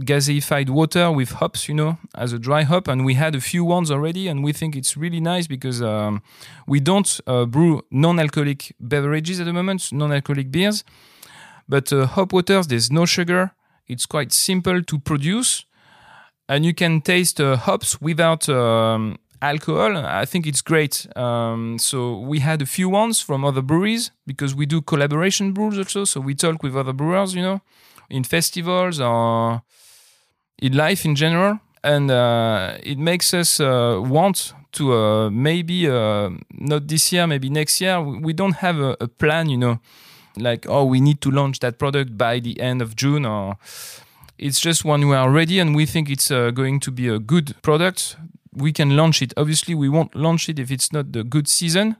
gasified 0.00 0.70
water 0.70 1.10
with 1.10 1.32
hops, 1.32 1.68
you 1.68 1.74
know, 1.74 1.98
as 2.14 2.32
a 2.32 2.38
dry 2.38 2.62
hop. 2.62 2.88
And 2.88 3.04
we 3.04 3.14
had 3.14 3.34
a 3.34 3.40
few 3.40 3.64
ones 3.64 3.90
already, 3.90 4.28
and 4.28 4.44
we 4.44 4.52
think 4.52 4.76
it's 4.76 4.96
really 4.96 5.20
nice 5.20 5.46
because 5.46 5.82
um, 5.82 6.22
we 6.66 6.80
don't 6.80 7.20
uh, 7.26 7.44
brew 7.44 7.82
non-alcoholic 7.90 8.74
beverages 8.80 9.40
at 9.40 9.46
the 9.46 9.52
moment, 9.52 9.92
non-alcoholic 9.92 10.50
beers. 10.50 10.84
But 11.68 11.92
uh, 11.92 12.06
hop 12.06 12.32
waters, 12.32 12.66
there's 12.68 12.90
no 12.90 13.06
sugar. 13.06 13.52
It's 13.86 14.06
quite 14.06 14.32
simple 14.32 14.82
to 14.82 14.98
produce, 14.98 15.64
and 16.48 16.64
you 16.64 16.74
can 16.74 17.00
taste 17.00 17.40
uh, 17.40 17.56
hops 17.56 18.00
without 18.00 18.48
um, 18.48 19.18
alcohol. 19.40 19.96
I 19.96 20.24
think 20.24 20.46
it's 20.46 20.62
great. 20.62 21.06
Um, 21.16 21.78
so 21.78 22.18
we 22.18 22.40
had 22.40 22.62
a 22.62 22.66
few 22.66 22.88
ones 22.88 23.20
from 23.20 23.44
other 23.44 23.62
breweries 23.62 24.10
because 24.26 24.54
we 24.54 24.66
do 24.66 24.80
collaboration 24.80 25.52
brews 25.52 25.78
also. 25.78 26.04
So 26.04 26.20
we 26.20 26.34
talk 26.34 26.62
with 26.62 26.76
other 26.76 26.92
brewers, 26.92 27.34
you 27.34 27.42
know, 27.42 27.60
in 28.10 28.24
festivals 28.24 29.00
or 29.00 29.62
in 30.60 30.76
life 30.76 31.04
in 31.04 31.14
general, 31.14 31.60
and 31.82 32.10
uh, 32.10 32.76
it 32.82 32.98
makes 32.98 33.32
us 33.34 33.60
uh, 33.60 34.00
want 34.02 34.52
to 34.72 34.92
uh, 34.92 35.30
maybe 35.30 35.86
not 35.86 36.88
this 36.88 37.12
year, 37.12 37.26
maybe 37.26 37.48
next 37.48 37.80
year. 37.80 38.00
We 38.00 38.32
don't 38.32 38.56
have 38.56 38.78
a, 38.78 38.96
a 39.00 39.08
plan, 39.08 39.48
you 39.48 39.56
know, 39.56 39.80
like 40.36 40.66
oh 40.68 40.84
we 40.84 41.00
need 41.00 41.20
to 41.22 41.30
launch 41.30 41.60
that 41.60 41.78
product 41.78 42.16
by 42.18 42.40
the 42.40 42.60
end 42.60 42.82
of 42.82 42.96
June 42.96 43.24
or. 43.24 43.56
It's 44.38 44.60
just 44.60 44.84
when 44.84 45.08
we 45.08 45.16
are 45.16 45.28
ready 45.28 45.58
and 45.58 45.74
we 45.74 45.84
think 45.84 46.08
it's 46.08 46.30
uh, 46.30 46.52
going 46.52 46.78
to 46.80 46.92
be 46.92 47.08
a 47.08 47.18
good 47.18 47.60
product, 47.60 48.16
we 48.52 48.72
can 48.72 48.96
launch 48.96 49.20
it. 49.20 49.32
Obviously, 49.36 49.74
we 49.74 49.88
won't 49.88 50.14
launch 50.14 50.48
it 50.48 50.60
if 50.60 50.70
it's 50.70 50.92
not 50.92 51.12
the 51.12 51.24
good 51.24 51.48
season. 51.48 51.96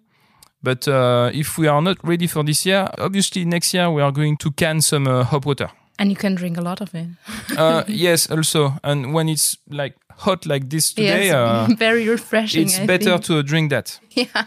But 0.62 0.88
uh, 0.88 1.30
if 1.32 1.56
we 1.58 1.68
are 1.68 1.80
not 1.80 1.98
ready 2.02 2.26
for 2.26 2.42
this 2.42 2.66
year, 2.66 2.88
obviously 2.98 3.44
next 3.44 3.72
year 3.74 3.90
we 3.90 4.02
are 4.02 4.10
going 4.10 4.36
to 4.38 4.50
can 4.52 4.80
some 4.80 5.06
uh, 5.06 5.24
hop 5.24 5.46
water. 5.46 5.70
And 5.98 6.11
you 6.11 6.16
can 6.16 6.34
drink 6.37 6.56
a 6.56 6.61
lot 6.61 6.80
of 6.80 6.94
it. 6.94 7.08
Uh, 7.56 7.82
yes, 7.88 8.30
also, 8.30 8.74
and 8.84 9.12
when 9.12 9.28
it's 9.28 9.56
like 9.68 9.96
hot 10.16 10.46
like 10.46 10.70
this 10.70 10.92
today, 10.92 11.26
yes, 11.26 11.34
uh, 11.34 11.68
very 11.78 12.08
refreshing. 12.08 12.62
it's 12.66 12.78
I 12.78 12.87
better 12.87 13.18
think. 13.18 13.24
to 13.24 13.42
drink 13.42 13.70
that. 13.70 13.98
Yeah. 14.12 14.44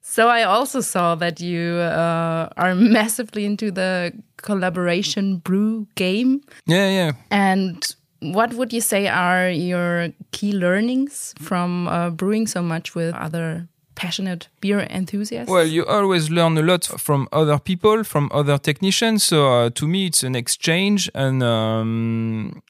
So 0.00 0.28
I 0.28 0.44
also 0.44 0.80
saw 0.80 1.14
that 1.16 1.40
you 1.40 1.74
uh, 1.74 2.48
are 2.56 2.74
massively 2.74 3.44
into 3.44 3.70
the 3.70 4.12
collaboration 4.38 5.36
brew 5.36 5.86
game. 5.94 6.40
Yeah, 6.64 6.88
yeah. 6.88 7.12
And 7.30 7.84
what 8.20 8.54
would 8.54 8.72
you 8.72 8.80
say 8.80 9.08
are 9.08 9.50
your 9.50 10.08
key 10.32 10.52
learnings 10.52 11.34
from 11.38 11.86
uh, 11.88 12.08
brewing 12.10 12.46
so 12.46 12.62
much 12.62 12.94
with 12.94 13.14
other 13.14 13.68
passionate 13.96 14.48
beer 14.60 14.86
enthusiast? 14.90 15.50
Well, 15.50 15.66
you 15.66 15.84
always 15.84 16.30
learn 16.30 16.56
a 16.58 16.62
lot 16.62 16.84
from 16.84 17.28
other 17.32 17.58
people, 17.58 18.04
from 18.04 18.30
other 18.32 18.58
technicians. 18.58 19.24
So 19.24 19.38
uh, 19.48 19.70
to 19.70 19.88
me, 19.88 20.06
it's 20.06 20.22
an 20.22 20.36
exchange, 20.36 21.10
and 21.14 21.42
um, 21.42 22.62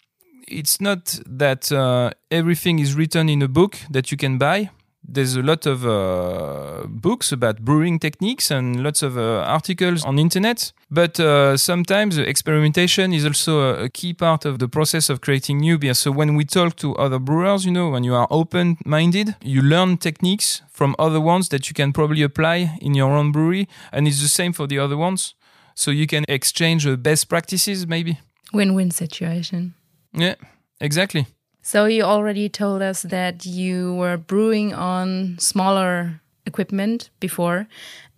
it's 0.48 0.80
not 0.80 1.18
that 1.26 1.70
uh, 1.70 2.10
everything 2.30 2.78
is 2.78 2.94
written 2.94 3.28
in 3.28 3.42
a 3.42 3.48
book 3.48 3.76
that 3.90 4.10
you 4.10 4.16
can 4.16 4.38
buy. 4.38 4.70
There's 5.08 5.36
a 5.36 5.42
lot 5.42 5.66
of 5.66 5.86
uh, 5.86 6.86
books 6.88 7.30
about 7.30 7.60
brewing 7.60 8.00
techniques 8.00 8.50
and 8.50 8.82
lots 8.82 9.02
of 9.02 9.16
uh, 9.16 9.42
articles 9.46 10.04
on 10.04 10.18
internet. 10.18 10.72
But 10.90 11.20
uh, 11.20 11.56
sometimes 11.56 12.18
experimentation 12.18 13.12
is 13.12 13.24
also 13.24 13.84
a, 13.84 13.88
key 13.88 14.12
part 14.12 14.44
of 14.44 14.58
the 14.58 14.68
process 14.68 15.08
of 15.08 15.20
creating 15.20 15.58
new 15.58 15.78
beer. 15.78 15.94
So 15.94 16.10
when 16.10 16.34
we 16.34 16.44
talk 16.44 16.76
to 16.76 16.94
other 16.96 17.18
brewers, 17.18 17.64
you 17.64 17.72
know, 17.72 17.90
when 17.90 18.04
you 18.04 18.14
are 18.14 18.26
open-minded, 18.30 19.36
you 19.42 19.62
learn 19.62 19.96
techniques 19.96 20.62
from 20.68 20.94
other 20.98 21.20
ones 21.20 21.48
that 21.48 21.68
you 21.68 21.74
can 21.74 21.92
probably 21.92 22.22
apply 22.22 22.76
in 22.80 22.94
your 22.94 23.12
own 23.12 23.32
brewery, 23.32 23.68
and 23.92 24.06
it's 24.06 24.20
the 24.20 24.28
same 24.28 24.52
for 24.52 24.66
the 24.66 24.78
other 24.78 24.96
ones. 24.96 25.34
So 25.74 25.90
you 25.90 26.06
can 26.06 26.24
exchange 26.28 26.86
uh, 26.86 26.96
best 26.96 27.28
practices, 27.28 27.86
maybe. 27.86 28.18
Win-win 28.52 28.90
situation. 28.90 29.74
Yeah, 30.12 30.34
exactly. 30.80 31.26
So 31.66 31.86
you 31.86 32.04
already 32.04 32.48
told 32.48 32.80
us 32.80 33.02
that 33.02 33.44
you 33.44 33.94
were 33.94 34.16
brewing 34.16 34.72
on 34.72 35.36
smaller 35.40 36.20
equipment 36.46 37.10
before. 37.18 37.66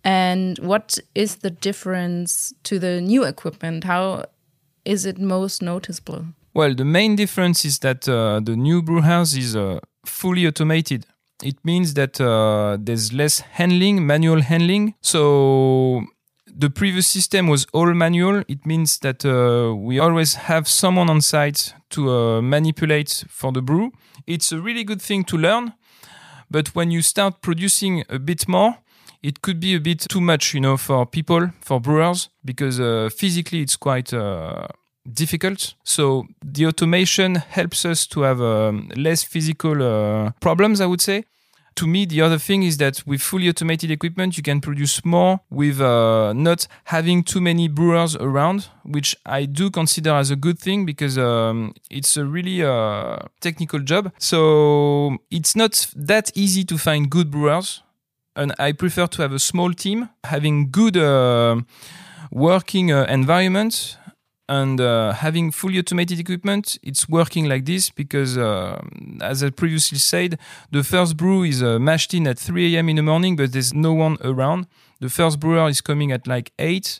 And 0.03 0.59
what 0.59 0.99
is 1.15 1.37
the 1.37 1.49
difference 1.49 2.53
to 2.65 2.77
the 2.77 3.01
new 3.01 3.23
equipment? 3.23 3.85
How 3.85 4.25
is 4.85 5.07
it 5.07 5.17
most 5.17 5.63
noticeable? 5.63 6.25
Well, 6.53 6.75
the 6.75 6.85
main 6.85 7.15
difference 7.15 7.65
is 7.65 7.79
that 7.79 8.07
uh, 8.07 8.39
the 8.39 8.55
new 8.55 8.83
brew 8.83 9.01
house 9.01 9.33
is 9.33 9.55
uh, 9.55 9.79
fully 10.05 10.45
automated. 10.45 11.07
It 11.41 11.57
means 11.63 11.95
that 11.95 12.21
uh, 12.21 12.77
there's 12.79 13.13
less 13.13 13.39
handling, 13.39 14.05
manual 14.05 14.41
handling. 14.41 14.93
So 15.01 16.03
the 16.59 16.69
previous 16.69 17.07
system 17.07 17.47
was 17.47 17.65
all 17.71 17.93
manual. 17.93 18.43
It 18.49 18.65
means 18.65 18.99
that 18.99 19.23
uh, 19.23 19.73
we 19.73 19.97
always 19.97 20.35
have 20.35 20.67
someone 20.67 21.09
on 21.09 21.21
site 21.21 21.73
to 21.91 22.11
uh, 22.11 22.41
manipulate 22.41 23.23
for 23.29 23.53
the 23.53 23.61
brew. 23.61 23.93
It's 24.27 24.51
a 24.51 24.59
really 24.59 24.83
good 24.83 25.01
thing 25.01 25.23
to 25.25 25.37
learn, 25.37 25.73
but 26.51 26.75
when 26.75 26.91
you 26.91 27.01
start 27.01 27.41
producing 27.41 28.03
a 28.09 28.19
bit 28.19 28.47
more, 28.47 28.75
it 29.23 29.41
could 29.41 29.59
be 29.59 29.73
a 29.73 29.79
bit 29.79 30.05
too 30.09 30.21
much, 30.21 30.53
you 30.53 30.59
know, 30.59 30.75
for 30.75 31.05
people, 31.05 31.51
for 31.61 31.79
brewers, 31.79 32.29
because 32.43 32.79
uh, 32.79 33.09
physically 33.15 33.61
it's 33.61 33.77
quite 33.77 34.13
uh, 34.13 34.67
difficult. 35.11 35.75
So 35.83 36.27
the 36.43 36.67
automation 36.67 37.35
helps 37.35 37.85
us 37.85 38.05
to 38.07 38.21
have 38.21 38.41
um, 38.41 38.89
less 38.97 39.23
physical 39.23 39.81
uh, 39.81 40.31
problems, 40.41 40.81
I 40.81 40.87
would 40.87 41.01
say 41.01 41.23
to 41.75 41.87
me, 41.87 42.05
the 42.05 42.21
other 42.21 42.37
thing 42.37 42.63
is 42.63 42.77
that 42.77 43.03
with 43.05 43.21
fully 43.21 43.47
automated 43.49 43.91
equipment, 43.91 44.37
you 44.37 44.43
can 44.43 44.61
produce 44.61 45.03
more 45.05 45.39
with 45.49 45.79
uh, 45.79 46.33
not 46.33 46.67
having 46.85 47.23
too 47.23 47.41
many 47.41 47.67
brewers 47.67 48.15
around, 48.15 48.67
which 48.83 49.15
I 49.25 49.45
do 49.45 49.69
consider 49.69 50.11
as 50.11 50.31
a 50.31 50.35
good 50.35 50.59
thing 50.59 50.85
because 50.85 51.17
um, 51.17 51.73
it's 51.89 52.17
a 52.17 52.25
really 52.25 52.63
uh, 52.63 53.19
technical 53.39 53.79
job. 53.79 54.11
So 54.17 55.17
it's 55.31 55.55
not 55.55 55.87
that 55.95 56.31
easy 56.35 56.63
to 56.65 56.77
find 56.77 57.09
good 57.09 57.31
brewers. 57.31 57.81
And 58.35 58.53
I 58.57 58.71
prefer 58.71 59.07
to 59.07 59.21
have 59.21 59.33
a 59.33 59.39
small 59.39 59.73
team, 59.73 60.09
having 60.23 60.71
good 60.71 60.95
uh, 60.95 61.61
working 62.31 62.91
uh, 62.91 63.05
environment 63.09 63.97
and 64.49 64.81
uh, 64.81 65.13
having 65.13 65.51
fully 65.51 65.77
automated 65.77 66.19
equipment, 66.19 66.79
it's 66.81 67.07
working 67.07 67.45
like 67.45 67.65
this 67.65 67.91
because, 67.91 68.35
uh, 68.35 68.81
as 69.21 69.43
I 69.43 69.51
previously 69.51 69.99
said, 69.99 70.39
the 70.71 70.83
first 70.83 71.15
brew 71.15 71.43
is 71.43 71.61
uh, 71.61 71.77
mashed 71.77 72.15
in 72.15 72.25
at 72.25 72.39
3 72.39 72.75
a.m. 72.75 72.89
in 72.89 72.95
the 72.95 73.03
morning, 73.03 73.35
but 73.35 73.53
there's 73.53 73.75
no 73.75 73.93
one 73.93 74.17
around. 74.23 74.65
The 75.01 75.09
first 75.09 75.39
brewer 75.39 75.69
is 75.69 75.81
coming 75.81 76.11
at 76.11 76.25
like 76.25 76.51
8, 76.57 76.99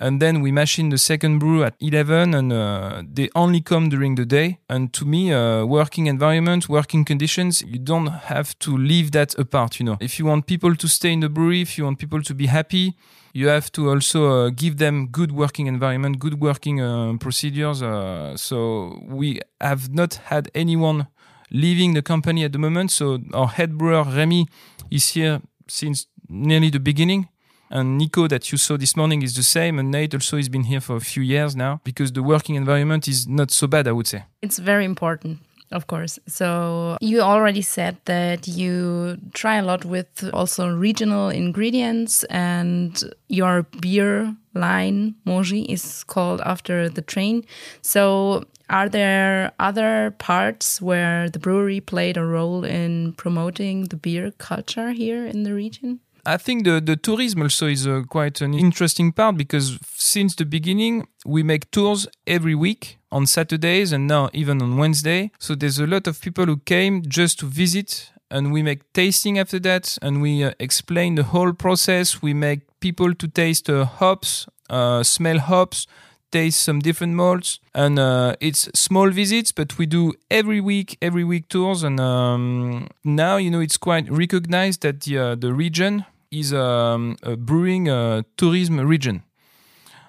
and 0.00 0.20
then 0.20 0.40
we 0.40 0.50
mash 0.50 0.76
in 0.80 0.88
the 0.88 0.98
second 0.98 1.38
brew 1.38 1.62
at 1.62 1.76
11, 1.78 2.34
and 2.34 2.52
uh, 2.52 3.04
they 3.10 3.30
only 3.36 3.60
come 3.60 3.88
during 3.88 4.16
the 4.16 4.26
day. 4.26 4.58
And 4.68 4.92
to 4.94 5.04
me, 5.04 5.32
uh, 5.32 5.64
working 5.64 6.08
environment, 6.08 6.68
working 6.68 7.04
conditions, 7.04 7.62
you 7.62 7.78
don't 7.78 8.08
have 8.08 8.58
to 8.58 8.76
leave 8.76 9.12
that 9.12 9.38
apart. 9.38 9.78
You 9.78 9.86
know, 9.86 9.98
if 10.00 10.18
you 10.18 10.26
want 10.26 10.46
people 10.46 10.74
to 10.74 10.88
stay 10.88 11.12
in 11.12 11.20
the 11.20 11.28
brewery, 11.28 11.60
if 11.60 11.78
you 11.78 11.84
want 11.84 12.00
people 12.00 12.22
to 12.22 12.34
be 12.34 12.46
happy, 12.46 12.96
you 13.36 13.48
have 13.48 13.70
to 13.70 13.90
also 13.90 14.20
uh, 14.30 14.50
give 14.50 14.78
them 14.78 15.08
good 15.08 15.30
working 15.30 15.66
environment, 15.66 16.18
good 16.18 16.40
working 16.40 16.80
uh, 16.80 17.12
procedures. 17.20 17.82
Uh, 17.82 18.34
so 18.34 18.98
we 19.06 19.40
have 19.60 19.92
not 19.92 20.14
had 20.32 20.50
anyone 20.54 21.06
leaving 21.50 21.92
the 21.92 22.00
company 22.00 22.44
at 22.44 22.52
the 22.52 22.58
moment. 22.58 22.90
So 22.90 23.18
our 23.34 23.48
head 23.48 23.76
brewer 23.76 24.04
Remy 24.04 24.46
is 24.90 25.10
here 25.10 25.42
since 25.68 26.06
nearly 26.30 26.70
the 26.70 26.80
beginning. 26.80 27.28
And 27.68 27.98
Nico, 27.98 28.26
that 28.28 28.50
you 28.50 28.58
saw 28.58 28.78
this 28.78 28.96
morning, 28.96 29.20
is 29.22 29.34
the 29.34 29.42
same. 29.42 29.78
And 29.78 29.90
Nate 29.90 30.14
also 30.14 30.38
has 30.38 30.48
been 30.48 30.64
here 30.64 30.80
for 30.80 30.96
a 30.96 31.00
few 31.00 31.22
years 31.22 31.54
now 31.54 31.80
because 31.84 32.12
the 32.12 32.22
working 32.22 32.54
environment 32.54 33.06
is 33.06 33.28
not 33.28 33.50
so 33.50 33.66
bad, 33.66 33.86
I 33.86 33.92
would 33.92 34.06
say. 34.06 34.24
It's 34.40 34.58
very 34.58 34.86
important. 34.86 35.40
Of 35.72 35.88
course. 35.88 36.18
So 36.26 36.96
you 37.00 37.20
already 37.20 37.62
said 37.62 37.96
that 38.04 38.46
you 38.46 39.18
try 39.34 39.56
a 39.56 39.64
lot 39.64 39.84
with 39.84 40.30
also 40.32 40.68
regional 40.68 41.28
ingredients 41.28 42.22
and 42.24 43.02
your 43.28 43.64
beer 43.80 44.36
line, 44.54 45.16
Mongy, 45.24 45.62
is 45.62 46.04
called 46.04 46.40
after 46.42 46.88
the 46.88 47.02
train. 47.02 47.44
So 47.82 48.44
are 48.70 48.88
there 48.88 49.52
other 49.58 50.14
parts 50.18 50.80
where 50.80 51.28
the 51.28 51.38
brewery 51.38 51.80
played 51.80 52.16
a 52.16 52.24
role 52.24 52.64
in 52.64 53.12
promoting 53.14 53.84
the 53.84 53.96
beer 53.96 54.32
culture 54.38 54.92
here 54.92 55.26
in 55.26 55.42
the 55.42 55.52
region? 55.52 56.00
I 56.24 56.38
think 56.38 56.64
the, 56.64 56.80
the 56.80 56.96
tourism 56.96 57.42
also 57.42 57.68
is 57.68 57.86
uh, 57.86 58.02
quite 58.08 58.40
an 58.40 58.52
interesting 58.52 59.12
part 59.12 59.36
because 59.36 59.78
since 59.94 60.34
the 60.34 60.44
beginning, 60.44 61.06
we 61.24 61.44
make 61.44 61.70
tours 61.70 62.08
every 62.26 62.56
week 62.56 62.95
on 63.10 63.26
Saturdays 63.26 63.92
and 63.92 64.06
now 64.06 64.30
even 64.32 64.60
on 64.62 64.76
Wednesday. 64.76 65.30
So 65.38 65.54
there's 65.54 65.78
a 65.78 65.86
lot 65.86 66.06
of 66.06 66.20
people 66.20 66.46
who 66.46 66.58
came 66.58 67.02
just 67.02 67.38
to 67.40 67.46
visit 67.46 68.10
and 68.30 68.52
we 68.52 68.62
make 68.62 68.92
tasting 68.92 69.38
after 69.38 69.58
that 69.60 69.96
and 70.02 70.20
we 70.20 70.42
uh, 70.42 70.52
explain 70.58 71.14
the 71.14 71.24
whole 71.24 71.52
process. 71.52 72.20
We 72.22 72.34
make 72.34 72.60
people 72.80 73.14
to 73.14 73.28
taste 73.28 73.70
uh, 73.70 73.84
hops, 73.84 74.46
uh, 74.68 75.02
smell 75.02 75.38
hops, 75.38 75.86
taste 76.32 76.60
some 76.60 76.80
different 76.80 77.14
malts 77.14 77.60
and 77.74 77.98
uh, 77.98 78.34
it's 78.40 78.68
small 78.74 79.10
visits 79.10 79.52
but 79.52 79.78
we 79.78 79.86
do 79.86 80.12
every 80.28 80.60
week 80.60 80.98
every 81.00 81.22
week 81.22 81.48
tours 81.48 81.84
and 81.84 82.00
um, 82.00 82.88
now 83.04 83.36
you 83.36 83.48
know 83.48 83.60
it's 83.60 83.76
quite 83.76 84.10
recognized 84.10 84.82
that 84.82 85.02
the, 85.02 85.16
uh, 85.16 85.34
the 85.36 85.54
region 85.54 86.04
is 86.30 86.52
um, 86.52 87.16
a 87.22 87.36
brewing 87.36 87.88
uh, 87.88 88.22
tourism 88.36 88.80
region. 88.80 89.22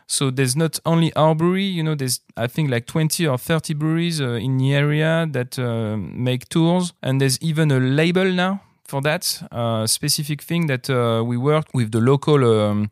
So 0.07 0.31
there's 0.31 0.55
not 0.55 0.79
only 0.85 1.13
our 1.15 1.35
brewery, 1.35 1.65
you 1.65 1.83
know, 1.83 1.93
there's 1.93 2.21
I 2.37 2.47
think 2.47 2.71
like 2.71 2.85
20 2.87 3.27
or 3.27 3.37
30 3.37 3.73
breweries 3.73 4.21
uh, 4.21 4.31
in 4.31 4.57
the 4.57 4.73
area 4.73 5.27
that 5.31 5.59
uh, 5.59 5.97
make 5.97 6.47
tours, 6.47 6.93
and 7.03 7.19
there's 7.19 7.37
even 7.41 7.71
a 7.71 7.79
label 7.79 8.31
now 8.31 8.61
for 8.85 9.01
that 9.01 9.43
uh, 9.51 9.85
specific 9.85 10.41
thing 10.41 10.67
that 10.67 10.89
uh, 10.89 11.23
we 11.23 11.37
work 11.37 11.65
with 11.73 11.91
the 11.91 11.99
local. 11.99 12.43
Um, 12.43 12.89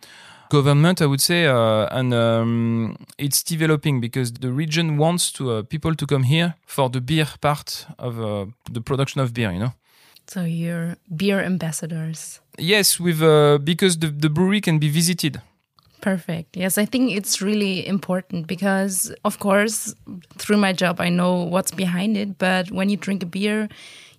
government, 0.50 1.02
I 1.02 1.06
would 1.08 1.22
say, 1.22 1.48
uh, 1.48 1.88
and 1.92 2.14
um, 2.14 2.98
it's 3.18 3.44
developing 3.44 4.00
because 4.00 4.32
the 4.32 4.52
region 4.52 4.98
wants 4.98 5.32
to 5.34 5.52
uh, 5.52 5.64
people 5.64 5.96
to 5.96 6.06
come 6.06 6.24
here 6.24 6.54
for 6.66 6.90
the 6.90 7.02
beer 7.02 7.28
part 7.42 7.88
of 7.98 8.20
uh, 8.20 8.46
the 8.72 8.82
production 8.82 9.22
of 9.22 9.34
beer. 9.34 9.52
You 9.52 9.60
know. 9.60 9.74
So 10.28 10.44
you're 10.44 10.98
beer 11.16 11.44
ambassadors. 11.44 12.40
Yes, 12.58 13.00
with 13.00 13.22
uh, 13.22 13.58
because 13.58 13.98
the, 13.98 14.08
the 14.08 14.30
brewery 14.30 14.62
can 14.62 14.80
be 14.80 14.90
visited. 14.90 15.42
Perfect. 16.02 16.56
Yes, 16.56 16.78
I 16.78 16.86
think 16.86 17.12
it's 17.14 17.42
really 17.42 17.86
important 17.88 18.48
because, 18.48 19.12
of 19.24 19.40
course, 19.40 19.96
through 20.38 20.58
my 20.58 20.72
job, 20.74 21.02
I 21.02 21.10
know 21.10 21.44
what's 21.44 21.72
behind 21.72 22.16
it. 22.18 22.38
But 22.38 22.70
when 22.72 22.90
you 22.90 22.98
drink 22.98 23.24
a 23.24 23.26
beer, 23.26 23.70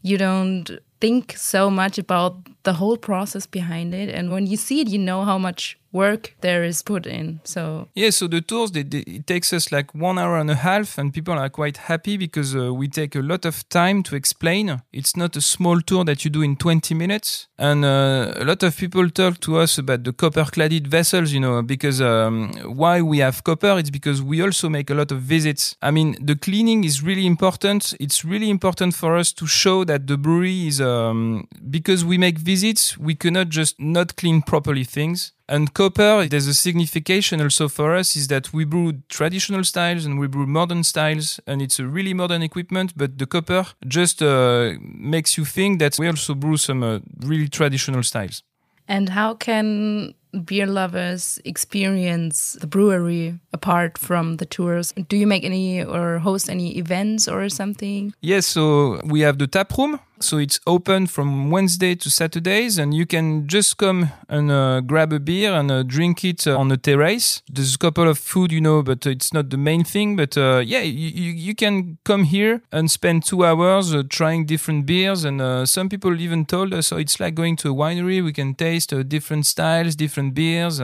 you 0.02 0.18
don't 0.18 0.68
think 1.00 1.36
so 1.36 1.70
much 1.70 1.98
about 1.98 2.36
the 2.64 2.72
whole 2.72 2.96
process 2.96 3.46
behind 3.46 3.94
it. 3.94 4.08
And 4.08 4.30
when 4.32 4.46
you 4.46 4.56
see 4.56 4.80
it, 4.80 4.88
you 4.88 4.98
know 4.98 5.24
how 5.24 5.38
much 5.38 5.78
work 5.96 6.34
there 6.40 6.62
is 6.62 6.82
put 6.82 7.06
in. 7.06 7.40
So 7.44 7.88
yeah, 7.94 8.10
so 8.10 8.28
the 8.28 8.40
tours 8.40 8.70
they, 8.72 8.84
they, 8.84 9.04
it 9.18 9.26
takes 9.26 9.52
us 9.52 9.72
like 9.72 9.88
one 9.94 10.18
hour 10.18 10.36
and 10.38 10.50
a 10.50 10.54
half, 10.68 10.98
and 10.98 11.12
people 11.12 11.34
are 11.34 11.48
quite 11.48 11.78
happy 11.90 12.16
because 12.16 12.54
uh, 12.54 12.72
we 12.80 12.86
take 12.88 13.14
a 13.16 13.24
lot 13.32 13.44
of 13.44 13.68
time 13.68 14.02
to 14.04 14.16
explain. 14.16 14.82
It's 14.92 15.16
not 15.16 15.36
a 15.36 15.40
small 15.40 15.80
tour 15.80 16.04
that 16.04 16.24
you 16.24 16.30
do 16.30 16.42
in 16.42 16.56
20 16.56 16.94
minutes, 16.94 17.48
and 17.58 17.84
uh, 17.84 18.32
a 18.36 18.44
lot 18.44 18.62
of 18.62 18.76
people 18.76 19.08
talk 19.10 19.40
to 19.40 19.58
us 19.58 19.78
about 19.78 20.04
the 20.04 20.12
copper-cladded 20.12 20.86
vessels. 20.86 21.32
You 21.32 21.40
know, 21.40 21.62
because 21.62 22.00
um, 22.00 22.52
why 22.64 23.00
we 23.02 23.18
have 23.18 23.42
copper? 23.42 23.78
It's 23.78 23.90
because 23.90 24.22
we 24.22 24.42
also 24.42 24.68
make 24.68 24.90
a 24.90 24.94
lot 24.94 25.10
of 25.10 25.20
visits. 25.20 25.76
I 25.82 25.90
mean, 25.90 26.16
the 26.20 26.36
cleaning 26.36 26.84
is 26.84 27.02
really 27.02 27.26
important. 27.26 27.94
It's 27.98 28.24
really 28.24 28.50
important 28.50 28.94
for 28.94 29.16
us 29.16 29.32
to 29.32 29.46
show 29.46 29.84
that 29.84 30.06
the 30.06 30.18
brewery 30.18 30.66
is 30.66 30.80
um, 30.80 31.48
because 31.70 32.04
we 32.04 32.18
make 32.18 32.38
visits. 32.38 32.98
We 32.98 33.14
cannot 33.14 33.48
just 33.48 33.80
not 33.80 34.16
clean 34.16 34.42
properly 34.42 34.84
things. 34.84 35.32
And 35.48 35.72
copper, 35.72 36.26
there's 36.26 36.48
a 36.48 36.54
signification 36.54 37.40
also 37.40 37.68
for 37.68 37.94
us 37.94 38.16
is 38.16 38.26
that 38.28 38.52
we 38.52 38.64
brew 38.64 38.94
traditional 39.08 39.62
styles 39.62 40.04
and 40.04 40.18
we 40.18 40.26
brew 40.26 40.46
modern 40.46 40.82
styles, 40.82 41.38
and 41.46 41.62
it's 41.62 41.78
a 41.78 41.86
really 41.86 42.14
modern 42.14 42.42
equipment. 42.42 42.94
But 42.96 43.18
the 43.18 43.26
copper 43.26 43.64
just 43.86 44.22
uh, 44.22 44.72
makes 44.80 45.38
you 45.38 45.44
think 45.44 45.78
that 45.78 45.98
we 45.98 46.08
also 46.08 46.34
brew 46.34 46.56
some 46.56 46.82
uh, 46.82 46.98
really 47.20 47.48
traditional 47.48 48.02
styles. 48.02 48.42
And 48.88 49.08
how 49.08 49.34
can 49.34 50.14
beer 50.44 50.66
lovers 50.66 51.40
experience 51.44 52.56
the 52.60 52.66
brewery 52.66 53.38
apart 53.52 53.98
from 53.98 54.36
the 54.36 54.46
tours? 54.46 54.92
Do 55.08 55.16
you 55.16 55.26
make 55.26 55.44
any 55.44 55.82
or 55.82 56.18
host 56.18 56.50
any 56.50 56.76
events 56.78 57.28
or 57.28 57.48
something? 57.48 58.14
Yes, 58.20 58.46
so 58.46 59.00
we 59.04 59.20
have 59.20 59.38
the 59.38 59.46
tap 59.46 59.76
room 59.76 60.00
so 60.20 60.38
it's 60.38 60.58
open 60.66 61.06
from 61.06 61.50
Wednesday 61.50 61.94
to 61.94 62.10
Saturdays, 62.10 62.78
and 62.78 62.94
you 62.94 63.06
can 63.06 63.46
just 63.46 63.76
come 63.76 64.10
and 64.28 64.50
uh, 64.50 64.80
grab 64.80 65.12
a 65.12 65.20
beer 65.20 65.52
and 65.52 65.70
uh, 65.70 65.82
drink 65.82 66.24
it 66.24 66.46
uh, 66.46 66.56
on 66.56 66.68
the 66.68 66.76
terrace. 66.76 67.42
There's 67.48 67.74
a 67.74 67.78
couple 67.78 68.08
of 68.08 68.18
food, 68.18 68.50
you 68.50 68.60
know, 68.60 68.82
but 68.82 69.04
it's 69.06 69.32
not 69.34 69.50
the 69.50 69.58
main 69.58 69.84
thing. 69.84 70.16
But 70.16 70.36
uh, 70.38 70.62
yeah, 70.64 70.80
you, 70.80 71.32
you 71.32 71.54
can 71.54 71.98
come 72.04 72.24
here 72.24 72.62
and 72.72 72.90
spend 72.90 73.24
two 73.24 73.44
hours 73.44 73.94
uh, 73.94 74.04
trying 74.08 74.46
different 74.46 74.86
beers. 74.86 75.24
And 75.24 75.40
uh, 75.40 75.66
some 75.66 75.88
people 75.88 76.18
even 76.20 76.46
told 76.46 76.72
us, 76.72 76.92
oh, 76.92 76.96
it's 76.96 77.20
like 77.20 77.34
going 77.34 77.56
to 77.56 77.70
a 77.70 77.74
winery. 77.74 78.24
We 78.24 78.32
can 78.32 78.54
taste 78.54 78.94
different 79.08 79.44
styles, 79.44 79.96
different 79.96 80.15
beers. 80.34 80.78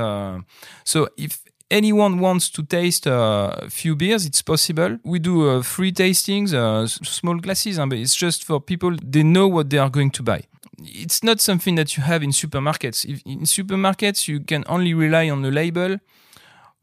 so 0.85 1.09
if 1.17 1.43
anyone 1.73 2.19
wants 2.19 2.51
to 2.51 2.63
taste 2.63 3.07
uh, 3.07 3.57
a 3.57 3.71
few 3.71 3.97
beers, 3.97 4.27
it's 4.27 4.43
possible. 4.43 4.99
We 5.05 5.19
do 5.19 5.49
uh, 5.49 5.63
free 5.63 5.93
tastings, 5.93 6.53
uh, 6.53 6.87
small 6.87 7.37
glasses, 7.37 7.79
but 7.79 7.95
it's 7.95 8.15
just 8.15 8.45
for 8.45 8.61
people, 8.61 8.95
they 9.03 9.23
know 9.23 9.49
what 9.49 9.71
they 9.71 9.79
are 9.79 9.91
going 9.91 10.11
to 10.13 10.23
buy. 10.23 10.43
it's 10.85 11.23
not 11.23 11.41
something 11.41 11.77
that 11.77 11.97
you 11.97 12.03
have 12.03 12.23
in 12.23 12.31
supermarkets. 12.31 13.05
In 13.25 13.43
supermarkets, 13.43 14.29
you 14.29 14.41
can 14.41 14.65
only 14.69 14.95
rely 14.95 15.31
on 15.31 15.43
the 15.43 15.51
label. 15.51 15.99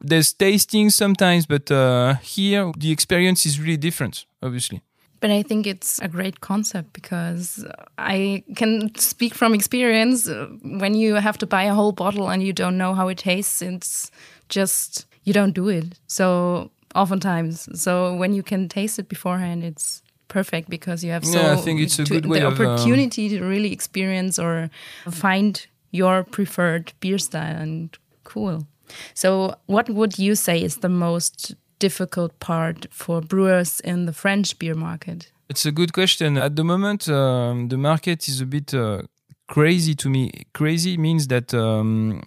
There's 0.00 0.32
tasting 0.32 0.90
sometimes, 0.90 1.46
but 1.46 1.70
uh, 1.70 2.14
here 2.22 2.72
the 2.76 2.90
experience 2.90 3.44
is 3.44 3.60
really 3.60 3.76
different, 3.76 4.24
obviously. 4.42 4.80
But 5.20 5.30
I 5.30 5.42
think 5.42 5.66
it's 5.66 5.98
a 6.00 6.08
great 6.08 6.40
concept 6.40 6.92
because 6.94 7.66
I 7.98 8.42
can 8.56 8.94
speak 8.94 9.34
from 9.34 9.54
experience. 9.54 10.28
When 10.62 10.94
you 10.94 11.16
have 11.16 11.36
to 11.38 11.46
buy 11.46 11.64
a 11.64 11.74
whole 11.74 11.92
bottle 11.92 12.30
and 12.30 12.42
you 12.42 12.52
don't 12.52 12.78
know 12.78 12.94
how 12.94 13.08
it 13.08 13.18
tastes, 13.18 13.60
it's 13.60 14.10
just 14.48 15.06
you 15.24 15.32
don't 15.32 15.52
do 15.52 15.68
it. 15.68 15.98
So 16.06 16.70
oftentimes, 16.94 17.68
so 17.80 18.14
when 18.14 18.32
you 18.32 18.42
can 18.42 18.68
taste 18.68 18.98
it 18.98 19.08
beforehand, 19.08 19.62
it's 19.62 20.02
perfect 20.28 20.70
because 20.70 21.04
you 21.04 21.10
have 21.10 21.26
so 21.26 21.40
yeah, 21.40 21.52
I 21.52 21.56
think 21.56 21.80
it's 21.80 21.98
a 21.98 22.04
to, 22.04 22.14
good 22.14 22.26
way 22.26 22.40
the 22.40 22.46
of, 22.46 22.60
um, 22.60 22.66
opportunity 22.66 23.28
to 23.28 23.44
really 23.44 23.72
experience 23.72 24.38
or 24.38 24.70
find 25.10 25.66
your 25.90 26.24
preferred 26.24 26.92
beer 27.00 27.18
style 27.18 27.56
and 27.56 27.96
cool. 28.24 28.66
So, 29.14 29.54
what 29.66 29.88
would 29.88 30.18
you 30.18 30.34
say 30.34 30.62
is 30.62 30.78
the 30.78 30.88
most 30.88 31.54
difficult 31.80 32.38
part 32.38 32.86
for 32.90 33.20
brewers 33.20 33.80
in 33.80 34.06
the 34.06 34.12
French 34.12 34.56
beer 34.58 34.76
market? 34.76 35.32
It's 35.48 35.66
a 35.66 35.72
good 35.72 35.92
question. 35.92 36.36
At 36.38 36.54
the 36.54 36.62
moment, 36.62 37.08
um, 37.08 37.68
the 37.68 37.76
market 37.76 38.28
is 38.28 38.40
a 38.40 38.46
bit 38.46 38.72
uh, 38.72 39.02
crazy 39.48 39.94
to 39.96 40.08
me. 40.08 40.30
Crazy 40.54 40.96
means 40.96 41.26
that 41.26 41.52
um, 41.52 42.22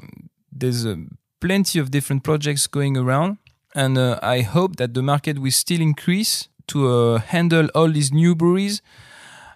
there's 0.51 0.85
uh, 0.85 0.95
plenty 1.39 1.79
of 1.79 1.89
different 1.89 2.23
projects 2.23 2.67
going 2.67 2.97
around, 2.97 3.37
and 3.73 3.97
uh, 3.97 4.19
I 4.21 4.41
hope 4.41 4.75
that 4.75 4.93
the 4.93 5.01
market 5.01 5.39
will 5.39 5.51
still 5.51 5.79
increase 5.81 6.49
to 6.67 6.87
uh, 6.87 7.19
handle 7.19 7.69
all 7.73 7.89
these 7.89 8.11
new 8.11 8.35
breweries. 8.35 8.81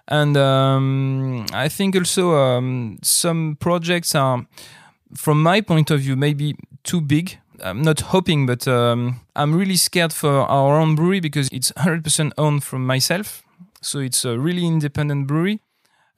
And 0.08 0.36
um, 0.36 1.44
I 1.52 1.68
think 1.68 1.94
also 1.94 2.34
um, 2.34 2.98
some 3.02 3.56
projects 3.60 4.14
are, 4.14 4.46
from 5.14 5.42
my 5.42 5.60
point 5.60 5.90
of 5.90 6.00
view, 6.00 6.16
maybe 6.16 6.56
too 6.82 7.02
big. 7.02 7.38
I'm 7.62 7.82
not 7.82 8.00
hoping, 8.00 8.46
but 8.46 8.66
um, 8.68 9.20
I'm 9.34 9.54
really 9.54 9.76
scared 9.76 10.12
for 10.12 10.30
our 10.30 10.78
own 10.80 10.94
brewery 10.94 11.20
because 11.20 11.48
it's 11.52 11.72
100% 11.72 12.32
owned 12.38 12.64
from 12.64 12.86
myself. 12.86 13.42
So 13.80 13.98
it's 14.00 14.24
a 14.24 14.38
really 14.38 14.66
independent 14.66 15.26
brewery. 15.26 15.60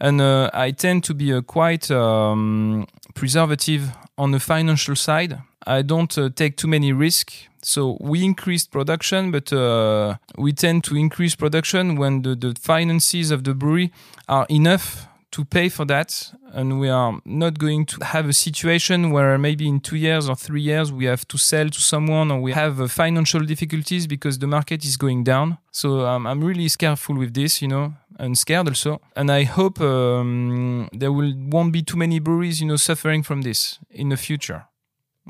And 0.00 0.20
uh, 0.20 0.50
I 0.54 0.70
tend 0.70 1.04
to 1.04 1.14
be 1.14 1.32
uh, 1.32 1.42
quite 1.42 1.90
um, 1.90 2.86
preservative 3.14 3.90
on 4.16 4.30
the 4.30 4.40
financial 4.40 4.96
side. 4.96 5.38
I 5.66 5.82
don't 5.82 6.16
uh, 6.16 6.30
take 6.34 6.56
too 6.56 6.68
many 6.68 6.92
risks. 6.92 7.48
So 7.62 7.98
we 8.00 8.24
increased 8.24 8.70
production, 8.70 9.30
but 9.30 9.52
uh, 9.52 10.16
we 10.38 10.54
tend 10.54 10.84
to 10.84 10.96
increase 10.96 11.36
production 11.36 11.96
when 11.96 12.22
the, 12.22 12.34
the 12.34 12.54
finances 12.58 13.30
of 13.30 13.44
the 13.44 13.52
brewery 13.52 13.92
are 14.26 14.46
enough 14.48 15.06
to 15.32 15.44
pay 15.44 15.68
for 15.68 15.84
that. 15.86 16.32
And 16.52 16.80
we 16.80 16.88
are 16.88 17.20
not 17.24 17.58
going 17.58 17.86
to 17.86 18.04
have 18.04 18.28
a 18.28 18.32
situation 18.32 19.10
where 19.10 19.38
maybe 19.38 19.68
in 19.68 19.80
two 19.80 19.96
years 19.96 20.28
or 20.28 20.36
three 20.36 20.62
years 20.62 20.92
we 20.92 21.04
have 21.04 21.26
to 21.28 21.38
sell 21.38 21.68
to 21.68 21.80
someone 21.80 22.30
or 22.30 22.40
we 22.40 22.52
have 22.52 22.80
uh, 22.80 22.88
financial 22.88 23.40
difficulties 23.40 24.06
because 24.06 24.38
the 24.38 24.46
market 24.46 24.84
is 24.84 24.96
going 24.96 25.24
down. 25.24 25.58
So 25.70 26.06
um, 26.06 26.26
I'm 26.26 26.42
really 26.42 26.68
careful 26.68 27.16
with 27.16 27.34
this, 27.34 27.62
you 27.62 27.68
know, 27.68 27.94
and 28.18 28.36
scared 28.36 28.68
also. 28.68 29.00
And 29.14 29.30
I 29.30 29.44
hope 29.44 29.80
um, 29.80 30.88
there 30.92 31.12
will 31.12 31.32
won't 31.36 31.72
be 31.72 31.82
too 31.82 31.96
many 31.96 32.18
breweries, 32.18 32.60
you 32.60 32.66
know, 32.66 32.76
suffering 32.76 33.22
from 33.22 33.42
this 33.42 33.78
in 33.90 34.08
the 34.08 34.16
future. 34.16 34.66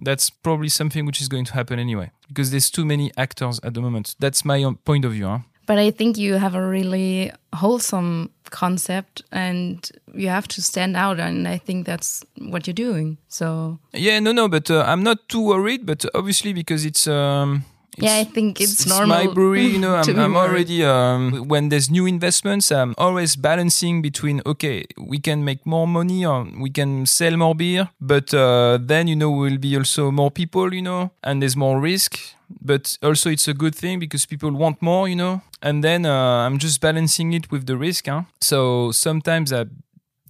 That's 0.02 0.30
probably 0.30 0.70
something 0.70 1.04
which 1.04 1.20
is 1.20 1.28
going 1.28 1.44
to 1.46 1.52
happen 1.52 1.78
anyway 1.78 2.10
because 2.28 2.50
there's 2.50 2.70
too 2.70 2.86
many 2.86 3.10
actors 3.16 3.60
at 3.62 3.74
the 3.74 3.82
moment. 3.82 4.14
That's 4.18 4.44
my 4.44 4.64
point 4.84 5.04
of 5.04 5.12
view. 5.12 5.26
Huh? 5.26 5.38
But 5.70 5.78
I 5.78 5.92
think 5.92 6.18
you 6.18 6.34
have 6.34 6.56
a 6.56 6.66
really 6.66 7.30
wholesome 7.54 8.30
concept 8.50 9.22
and 9.30 9.88
you 10.12 10.28
have 10.28 10.48
to 10.48 10.60
stand 10.60 10.96
out. 10.96 11.20
And 11.20 11.46
I 11.46 11.58
think 11.58 11.86
that's 11.86 12.24
what 12.38 12.66
you're 12.66 12.74
doing. 12.74 13.18
So, 13.28 13.78
Yeah, 13.92 14.18
no, 14.18 14.32
no, 14.32 14.48
but 14.48 14.68
uh, 14.68 14.82
I'm 14.84 15.04
not 15.04 15.28
too 15.28 15.46
worried. 15.46 15.86
But 15.86 16.04
obviously, 16.12 16.52
because 16.52 16.84
it's. 16.84 17.06
Um, 17.06 17.64
yeah, 18.02 18.16
I 18.16 18.24
think 18.24 18.60
it's, 18.60 18.72
it's 18.72 18.86
normal. 18.86 19.08
my 19.08 19.26
brewery, 19.26 19.66
you 19.66 19.78
know. 19.78 19.94
I'm, 20.00 20.18
I'm 20.18 20.36
already 20.36 20.84
um, 20.84 21.48
when 21.48 21.68
there's 21.68 21.90
new 21.90 22.06
investments, 22.06 22.70
I'm 22.70 22.94
always 22.98 23.36
balancing 23.36 24.02
between 24.02 24.42
okay, 24.46 24.84
we 24.98 25.18
can 25.18 25.44
make 25.44 25.64
more 25.66 25.86
money 25.86 26.24
or 26.24 26.46
we 26.58 26.70
can 26.70 27.06
sell 27.06 27.36
more 27.36 27.54
beer, 27.54 27.88
but 28.00 28.32
uh, 28.34 28.78
then 28.80 29.08
you 29.08 29.16
know 29.16 29.30
will 29.30 29.58
be 29.58 29.76
also 29.76 30.10
more 30.10 30.30
people, 30.30 30.74
you 30.74 30.82
know, 30.82 31.10
and 31.22 31.42
there's 31.42 31.56
more 31.56 31.80
risk. 31.80 32.18
But 32.60 32.98
also 33.02 33.30
it's 33.30 33.46
a 33.46 33.54
good 33.54 33.76
thing 33.76 34.00
because 34.00 34.26
people 34.26 34.50
want 34.50 34.82
more, 34.82 35.08
you 35.08 35.14
know. 35.14 35.42
And 35.62 35.84
then 35.84 36.04
uh, 36.04 36.46
I'm 36.46 36.58
just 36.58 36.80
balancing 36.80 37.32
it 37.32 37.50
with 37.50 37.66
the 37.66 37.76
risk. 37.76 38.06
Huh? 38.06 38.22
So 38.40 38.90
sometimes 38.90 39.52
I 39.52 39.66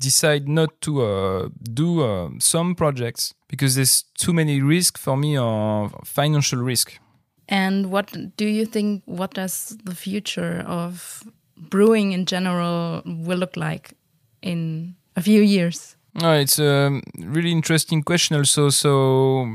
decide 0.00 0.48
not 0.48 0.80
to 0.80 1.02
uh, 1.02 1.48
do 1.72 2.02
uh, 2.02 2.30
some 2.38 2.74
projects 2.74 3.34
because 3.48 3.74
there's 3.74 4.02
too 4.18 4.32
many 4.32 4.60
risk 4.60 4.98
for 4.98 5.16
me 5.16 5.38
or 5.38 5.90
financial 6.04 6.58
risk. 6.58 6.98
And 7.50 7.90
what 7.90 8.16
do 8.36 8.46
you 8.46 8.64
think? 8.64 9.02
What 9.06 9.34
does 9.34 9.76
the 9.84 9.94
future 9.94 10.64
of 10.66 11.24
brewing 11.56 12.12
in 12.12 12.24
general 12.24 13.02
will 13.04 13.38
look 13.38 13.56
like 13.56 13.92
in 14.40 14.94
a 15.16 15.20
few 15.20 15.42
years? 15.42 15.96
Oh, 16.22 16.32
it's 16.32 16.58
a 16.58 17.00
really 17.18 17.50
interesting 17.50 18.02
question 18.02 18.36
also. 18.36 18.70
So 18.70 19.46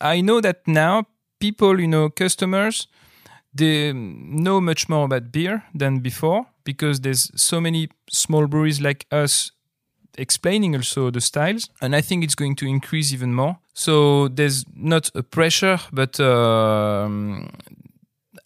I 0.00 0.20
know 0.20 0.40
that 0.40 0.66
now 0.66 1.06
people, 1.40 1.80
you 1.80 1.88
know, 1.88 2.08
customers, 2.08 2.86
they 3.52 3.92
know 3.92 4.60
much 4.60 4.88
more 4.88 5.04
about 5.04 5.32
beer 5.32 5.64
than 5.74 5.98
before 5.98 6.46
because 6.64 7.00
there's 7.00 7.30
so 7.34 7.60
many 7.60 7.88
small 8.10 8.46
breweries 8.46 8.80
like 8.80 9.06
us 9.10 9.52
explaining 10.18 10.74
also 10.74 11.10
the 11.10 11.20
styles 11.20 11.68
and 11.80 11.94
i 11.94 12.00
think 12.00 12.24
it's 12.24 12.34
going 12.34 12.56
to 12.56 12.66
increase 12.66 13.12
even 13.12 13.34
more 13.34 13.56
so 13.72 14.28
there's 14.28 14.64
not 14.74 15.10
a 15.14 15.22
pressure 15.22 15.78
but 15.92 16.18
um, 16.20 17.48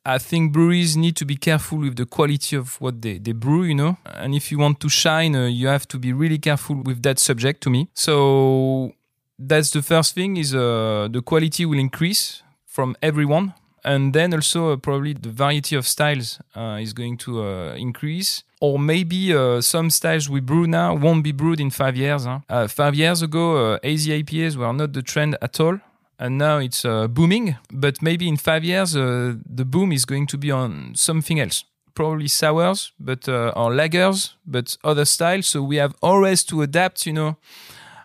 I 0.04 0.16
think 0.16 0.52
breweries 0.52 0.96
need 0.96 1.16
to 1.16 1.26
be 1.26 1.36
careful 1.36 1.78
with 1.78 1.96
the 1.96 2.06
quality 2.06 2.56
of 2.56 2.80
what 2.80 3.02
they, 3.02 3.18
they 3.18 3.32
brew, 3.32 3.64
you 3.64 3.74
know. 3.74 3.98
And 4.06 4.34
if 4.34 4.50
you 4.50 4.58
want 4.58 4.80
to 4.80 4.88
shine, 4.88 5.36
uh, 5.36 5.46
you 5.46 5.68
have 5.68 5.86
to 5.88 5.98
be 5.98 6.14
really 6.14 6.38
careful 6.38 6.76
with 6.76 7.02
that 7.02 7.18
subject 7.18 7.60
to 7.64 7.70
me. 7.70 7.90
So 7.92 8.92
that's 9.38 9.70
the 9.70 9.82
first 9.82 10.14
thing 10.14 10.38
is 10.38 10.54
uh, 10.54 11.08
the 11.10 11.20
quality 11.20 11.66
will 11.66 11.78
increase 11.78 12.42
from 12.64 12.96
everyone. 13.02 13.52
And 13.84 14.12
then 14.12 14.34
also 14.34 14.72
uh, 14.72 14.76
probably 14.76 15.12
the 15.12 15.30
variety 15.30 15.76
of 15.76 15.86
styles 15.86 16.40
uh, 16.56 16.78
is 16.80 16.92
going 16.92 17.16
to 17.18 17.42
uh, 17.42 17.74
increase. 17.74 18.44
Or 18.60 18.78
maybe 18.78 19.34
uh, 19.34 19.60
some 19.60 19.90
styles 19.90 20.28
we 20.28 20.40
brew 20.40 20.66
now 20.66 20.94
won't 20.94 21.22
be 21.22 21.32
brewed 21.32 21.60
in 21.60 21.70
five 21.70 21.96
years. 21.96 22.24
Huh? 22.24 22.40
Uh, 22.48 22.66
five 22.68 22.94
years 22.94 23.22
ago, 23.22 23.74
uh, 23.74 23.78
hazy 23.82 24.22
IPAs 24.22 24.56
were 24.56 24.72
not 24.72 24.92
the 24.92 25.02
trend 25.02 25.36
at 25.40 25.60
all 25.60 25.78
and 26.18 26.36
now 26.36 26.58
it's 26.58 26.84
uh, 26.84 27.06
booming. 27.06 27.56
But 27.72 28.02
maybe 28.02 28.26
in 28.26 28.36
five 28.36 28.64
years, 28.64 28.94
the 28.94 29.64
boom 29.64 29.92
is 29.92 30.04
going 30.04 30.26
to 30.28 30.38
be 30.38 30.50
on 30.50 30.94
something 30.96 31.38
else. 31.38 31.64
Probably 31.94 32.28
sours, 32.28 32.92
but 32.98 33.28
or 33.28 33.70
lagers, 33.72 34.34
but 34.46 34.76
other 34.84 35.04
styles. 35.04 35.46
So 35.46 35.62
we 35.62 35.76
have 35.76 35.94
always 36.00 36.44
to 36.44 36.62
adapt. 36.62 37.06
You 37.06 37.12
know, 37.12 37.36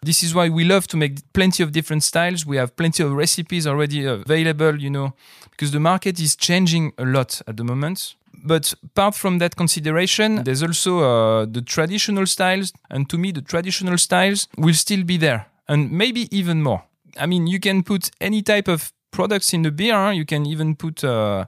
this 0.03 0.23
is 0.23 0.33
why 0.33 0.49
we 0.49 0.63
love 0.63 0.87
to 0.87 0.97
make 0.97 1.21
plenty 1.33 1.63
of 1.63 1.71
different 1.71 2.03
styles. 2.03 2.45
We 2.45 2.57
have 2.57 2.75
plenty 2.75 3.03
of 3.03 3.11
recipes 3.13 3.65
already 3.67 4.05
available. 4.05 4.81
You 4.81 4.89
know, 4.89 5.13
because 5.51 5.71
the 5.71 5.79
market 5.79 6.19
is 6.19 6.35
changing 6.35 6.93
a 6.97 7.05
lot 7.05 7.41
at 7.47 7.57
the 7.57 7.63
moment. 7.63 8.15
But 8.45 8.73
apart 8.83 9.15
from 9.15 9.37
that 9.39 9.55
consideration, 9.55 10.43
there's 10.43 10.63
also 10.63 10.99
uh, 10.99 11.45
the 11.45 11.61
traditional 11.61 12.25
styles, 12.25 12.73
and 12.89 13.09
to 13.09 13.17
me, 13.17 13.31
the 13.31 13.41
traditional 13.41 13.97
styles 13.97 14.47
will 14.57 14.73
still 14.73 15.03
be 15.03 15.17
there, 15.17 15.45
and 15.67 15.91
maybe 15.91 16.27
even 16.35 16.61
more. 16.61 16.83
I 17.17 17.25
mean, 17.25 17.47
you 17.47 17.59
can 17.59 17.83
put 17.83 18.11
any 18.19 18.41
type 18.41 18.67
of 18.67 18.91
products 19.11 19.53
in 19.53 19.61
the 19.61 19.71
beer. 19.71 20.11
You 20.11 20.25
can 20.25 20.45
even 20.45 20.75
put 20.75 21.03
uh, 21.03 21.45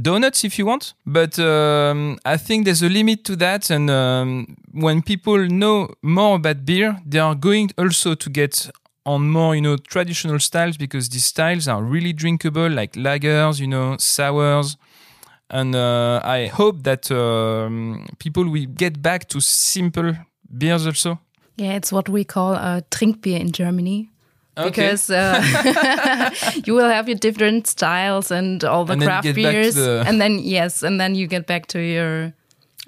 donuts 0.00 0.44
if 0.44 0.58
you 0.58 0.66
want. 0.66 0.94
But 1.04 1.38
um, 1.38 2.18
I 2.24 2.36
think 2.38 2.64
there's 2.64 2.82
a 2.82 2.88
limit 2.88 3.24
to 3.24 3.36
that. 3.36 3.70
And 3.70 3.90
um, 3.90 4.56
when 4.72 5.02
people 5.02 5.46
know 5.48 5.88
more 6.02 6.36
about 6.36 6.64
beer, 6.64 6.98
they 7.06 7.18
are 7.18 7.34
going 7.34 7.70
also 7.78 8.14
to 8.14 8.30
get 8.30 8.70
on 9.04 9.30
more, 9.30 9.54
you 9.54 9.60
know, 9.62 9.76
traditional 9.76 10.38
styles 10.38 10.76
because 10.76 11.08
these 11.08 11.24
styles 11.24 11.66
are 11.68 11.82
really 11.82 12.12
drinkable, 12.12 12.68
like 12.68 12.92
lagers, 12.92 13.58
you 13.60 13.66
know, 13.66 13.96
sours. 13.98 14.76
And 15.50 15.74
uh, 15.74 16.20
I 16.22 16.48
hope 16.48 16.82
that 16.82 17.10
um, 17.10 18.06
people 18.18 18.44
will 18.50 18.66
get 18.66 19.00
back 19.00 19.28
to 19.28 19.40
simple 19.40 20.12
beers 20.58 20.86
also. 20.86 21.18
Yeah, 21.56 21.72
it's 21.72 21.90
what 21.90 22.08
we 22.08 22.24
call 22.24 22.52
a 22.54 22.82
Trinkbier 22.90 23.40
in 23.40 23.50
Germany. 23.52 24.10
Okay. 24.58 24.68
Because 24.70 25.08
uh, 25.08 26.30
you 26.66 26.74
will 26.74 26.88
have 26.88 27.08
your 27.08 27.16
different 27.16 27.66
styles 27.66 28.30
and 28.30 28.62
all 28.64 28.84
the 28.84 28.92
And 28.94 29.02
craft 29.02 29.22
get 29.24 29.36
back 29.36 29.44
to 29.44 29.52
beers, 29.52 29.74
the- 29.76 30.04
and 30.06 30.20
then 30.20 30.38
yes, 30.40 30.82
and 30.82 31.00
then 31.00 31.14
you 31.14 31.26
get 31.28 31.46
back 31.46 31.66
to 31.68 31.78
your 31.80 32.32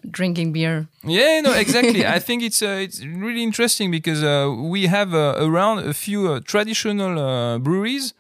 drinking 0.09 0.53
beer. 0.53 0.89
Yeah, 1.05 1.41
no, 1.41 1.53
exactly. 1.53 2.07
I 2.17 2.19
think 2.19 2.43
it's 2.43 2.63
uh, 2.63 2.79
it's 2.81 3.05
really 3.05 3.43
interesting 3.43 3.91
because 3.91 4.23
uh, 4.23 4.55
we 4.57 4.87
have 4.87 5.15
uh, 5.15 5.35
around 5.39 5.87
a 5.87 5.95
few 5.95 6.33
uh, 6.33 6.41
traditional 6.45 7.19
uh, 7.19 7.59
breweries, 7.59 8.15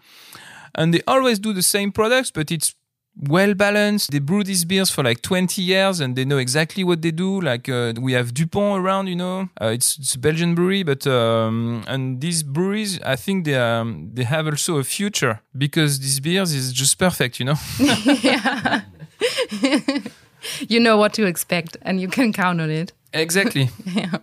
and 0.74 0.92
they 0.92 1.02
always 1.06 1.38
do 1.38 1.52
the 1.52 1.62
same 1.62 1.92
products, 1.92 2.30
but 2.30 2.50
it's 2.50 2.74
well 3.16 3.54
balanced. 3.54 4.10
They 4.10 4.18
brew 4.18 4.44
these 4.44 4.64
beers 4.64 4.90
for 4.90 5.02
like 5.04 5.22
20 5.22 5.60
years 5.60 6.00
and 6.00 6.16
they 6.16 6.24
know 6.24 6.38
exactly 6.38 6.84
what 6.84 7.02
they 7.02 7.10
do. 7.10 7.40
Like 7.40 7.68
uh, 7.68 7.94
we 8.00 8.12
have 8.12 8.32
Dupont 8.32 8.80
around, 8.80 9.08
you 9.08 9.16
know, 9.16 9.48
uh, 9.60 9.66
it's, 9.66 9.98
it's 9.98 10.14
a 10.14 10.18
Belgian 10.18 10.54
brewery, 10.54 10.82
but 10.82 11.06
um, 11.06 11.84
and 11.86 12.20
these 12.20 12.42
breweries, 12.42 13.00
I 13.02 13.16
think 13.16 13.44
they 13.44 13.56
um, 13.56 14.10
they 14.14 14.24
have 14.24 14.46
also 14.46 14.78
a 14.78 14.84
future 14.84 15.40
because 15.56 15.98
these 16.00 16.20
beers 16.20 16.52
is 16.52 16.72
just 16.72 16.98
perfect, 16.98 17.38
you 17.38 17.46
know. 17.46 17.56
yeah. 18.22 18.82
you 20.68 20.80
know 20.80 20.96
what 20.96 21.12
to 21.14 21.26
expect 21.26 21.76
and 21.82 22.00
you 22.00 22.08
can 22.08 22.32
count 22.32 22.60
on 22.60 22.70
it. 22.70 22.92
Exactly. 23.12 23.70
yeah. 23.84 24.18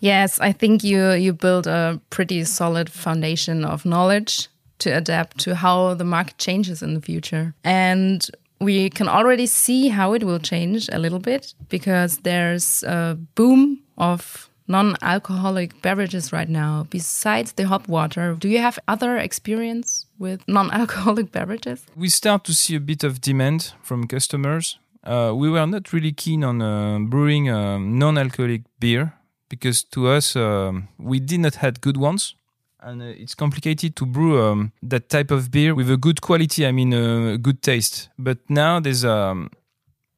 Yes, 0.00 0.40
I 0.40 0.52
think 0.52 0.82
you 0.82 1.12
you 1.12 1.32
build 1.32 1.66
a 1.66 2.00
pretty 2.08 2.44
solid 2.44 2.88
foundation 2.88 3.64
of 3.64 3.84
knowledge 3.84 4.48
to 4.78 4.90
adapt 4.90 5.38
to 5.38 5.54
how 5.54 5.94
the 5.94 6.04
market 6.04 6.38
changes 6.38 6.82
in 6.82 6.94
the 6.94 7.00
future. 7.00 7.54
And 7.64 8.26
we 8.60 8.90
can 8.90 9.08
already 9.08 9.46
see 9.46 9.88
how 9.88 10.12
it 10.12 10.24
will 10.24 10.38
change 10.38 10.88
a 10.92 10.98
little 10.98 11.18
bit 11.18 11.54
because 11.68 12.18
there's 12.18 12.82
a 12.82 13.18
boom 13.34 13.80
of 13.96 14.48
non-alcoholic 14.68 15.82
beverages 15.82 16.32
right 16.32 16.48
now 16.48 16.86
besides 16.90 17.52
the 17.52 17.66
hop 17.66 17.88
water 17.88 18.36
do 18.38 18.48
you 18.48 18.58
have 18.58 18.78
other 18.86 19.16
experience 19.16 20.06
with 20.18 20.46
non-alcoholic 20.46 21.32
beverages 21.38 21.84
we 21.96 22.08
start 22.08 22.44
to 22.44 22.54
see 22.54 22.76
a 22.76 22.80
bit 22.80 23.02
of 23.02 23.20
demand 23.20 23.72
from 23.82 24.06
customers 24.06 24.78
uh, 25.04 25.32
we 25.34 25.48
were 25.48 25.66
not 25.66 25.92
really 25.92 26.12
keen 26.12 26.44
on 26.44 26.60
uh, 26.60 26.98
brewing 26.98 27.48
a 27.48 27.78
non-alcoholic 27.78 28.62
beer 28.78 29.14
because 29.48 29.82
to 29.82 30.08
us 30.08 30.36
um, 30.36 30.88
we 30.98 31.20
did 31.20 31.40
not 31.40 31.56
had 31.56 31.80
good 31.80 31.96
ones. 31.96 32.34
And 32.82 33.02
uh, 33.02 33.06
it's 33.06 33.34
complicated 33.34 33.94
to 33.96 34.06
brew 34.06 34.42
um, 34.42 34.72
that 34.82 35.08
type 35.08 35.30
of 35.30 35.50
beer 35.50 35.74
with 35.74 35.90
a 35.90 35.98
good 35.98 36.22
quality 36.22 36.66
i 36.66 36.72
mean 36.72 36.92
a 36.92 37.36
good 37.36 37.62
taste. 37.62 38.08
But 38.18 38.38
now 38.48 38.80
there's 38.80 39.04
um, 39.04 39.50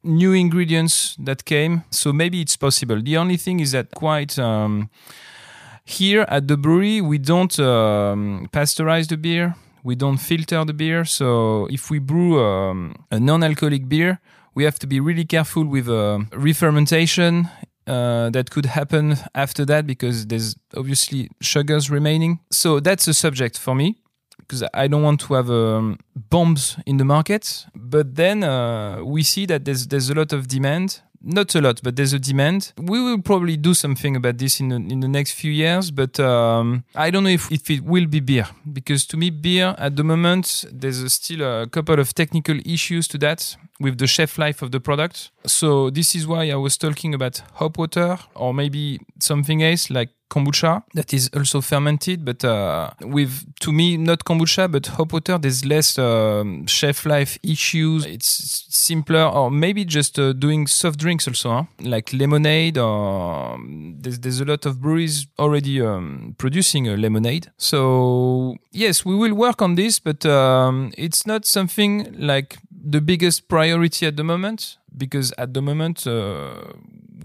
new 0.05 0.33
ingredients 0.33 1.17
that 1.19 1.45
came 1.45 1.83
so 1.91 2.13
maybe 2.13 2.41
it's 2.41 2.57
possible. 2.57 3.01
The 3.01 3.17
only 3.17 3.37
thing 3.37 3.61
is 3.61 3.73
that 3.73 3.91
quite 3.93 4.39
um, 4.39 4.91
here 5.85 6.25
at 6.29 6.49
the 6.49 6.57
brewery 6.57 7.01
we 7.01 7.19
don't 7.19 7.59
um, 7.59 8.49
pasteurize 8.53 9.09
the 9.09 9.17
beer. 9.17 9.55
We 9.85 9.97
don't 9.97 10.19
filter 10.19 10.65
the 10.65 10.75
beer. 10.75 11.05
So 11.05 11.67
if 11.67 11.91
we 11.91 11.99
brew 11.99 12.41
um, 12.41 12.95
a 13.11 13.19
non-alcoholic 13.19 13.89
beer 13.89 14.21
we 14.55 14.65
have 14.65 14.79
to 14.81 14.87
be 14.87 15.01
really 15.01 15.25
careful 15.25 15.65
with 15.65 15.89
uh, 15.89 16.21
re-fermentation 16.33 17.49
uh, 17.87 18.31
that 18.31 18.51
could 18.51 18.67
happen 18.67 19.17
after 19.35 19.65
that 19.65 19.87
because 19.87 20.27
there's 20.27 20.55
obviously 20.77 21.29
sugars 21.41 21.91
remaining. 21.91 22.41
So 22.51 22.81
that's 22.81 23.09
a 23.09 23.15
subject 23.15 23.59
for 23.59 23.75
me 23.75 23.97
because 24.39 24.63
I 24.75 24.87
don't 24.89 25.03
want 25.03 25.21
to 25.21 25.35
have 25.35 25.51
um, 25.51 25.99
bombs 26.15 26.77
in 26.87 26.99
the 26.99 27.05
market. 27.05 27.67
But 27.75 28.15
then 28.15 28.45
uh, 28.45 29.03
we 29.05 29.23
see 29.23 29.47
that 29.47 29.65
there's 29.65 29.87
there's 29.89 30.11
a 30.11 30.15
lot 30.15 30.33
of 30.33 30.49
demand. 30.49 31.01
Not 31.25 31.55
a 31.55 31.61
lot, 31.61 31.81
but 31.83 31.97
there's 31.97 32.13
a 32.13 32.19
demand. 32.19 32.73
We 32.77 33.01
will 33.01 33.23
probably 33.23 33.57
do 33.57 33.75
something 33.75 34.17
about 34.17 34.39
this 34.39 34.61
in 34.61 34.69
the, 34.69 34.77
in 34.77 35.01
the 35.01 35.09
next 35.09 35.33
few 35.33 35.53
years, 35.53 35.91
but 35.91 36.19
um, 36.19 36.85
I 36.95 37.11
don't 37.11 37.25
know 37.25 37.31
if, 37.31 37.51
if 37.53 37.71
it 37.71 37.85
will 37.85 38.07
be 38.07 38.21
beer 38.21 38.47
because 38.73 39.07
to 39.07 39.17
me, 39.17 39.31
beer 39.31 39.75
at 39.79 39.97
the 39.97 40.05
moment 40.05 40.65
there's 40.73 41.13
still 41.13 41.43
a 41.43 41.67
couple 41.67 41.99
of 42.01 42.13
technical 42.15 42.59
issues 42.65 43.07
to 43.09 43.19
that 43.19 43.57
with 43.81 43.99
the 43.99 44.07
shelf 44.07 44.39
life 44.39 44.63
of 44.63 44.71
the 44.71 44.81
product. 44.81 45.31
So 45.47 45.91
this 45.91 46.15
is 46.15 46.27
why 46.27 46.51
I 46.51 46.57
was 46.57 46.77
talking 46.77 47.15
about 47.15 47.43
hop 47.55 47.79
water 47.79 48.19
or 48.35 48.55
maybe 48.55 49.01
something 49.21 49.63
else 49.63 49.91
like 49.91 50.11
kombucha 50.31 50.83
that 50.95 51.13
is 51.13 51.29
also 51.37 51.61
fermented, 51.61 52.25
but 52.25 52.43
uh, 52.43 52.91
with 53.03 53.45
to 53.61 53.71
me 53.71 53.97
not 53.99 54.25
kombucha 54.25 54.71
but 54.71 54.87
hop 54.87 55.13
water. 55.13 55.37
There's 55.39 55.65
less 55.65 55.99
um, 55.99 56.67
shelf 56.67 57.05
life 57.05 57.39
issues. 57.43 58.07
It's 58.07 58.65
simpler, 58.71 59.25
or 59.25 59.51
maybe 59.51 59.85
just 59.85 60.19
uh, 60.19 60.33
doing 60.33 60.67
soft 60.67 60.99
drinks 61.13 61.29
also, 61.29 61.51
huh? 61.51 61.65
like 61.81 62.13
lemonade. 62.13 62.79
Or 62.79 63.55
um, 63.55 63.97
there's 64.01 64.19
there's 64.21 64.41
a 64.41 64.45
lot 64.45 64.67
of 64.67 64.81
breweries 64.81 65.27
already 65.39 65.81
um, 65.81 66.35
producing 66.39 66.89
a 66.89 66.97
lemonade. 66.97 67.51
So 67.57 68.57
yes, 68.73 69.05
we 69.05 69.15
will 69.15 69.35
work 69.35 69.61
on 69.61 69.75
this, 69.75 70.01
but 70.01 70.25
um, 70.25 70.93
it's 70.97 71.27
not 71.27 71.45
something 71.45 72.15
like 72.19 72.59
the 72.71 73.01
biggest 73.01 73.49
priority 73.49 74.07
at 74.07 74.17
the 74.17 74.25
moment 74.25 74.79
because 74.97 75.33
at 75.39 75.55
the 75.55 75.63
moment 75.63 76.07
uh, 76.07 76.73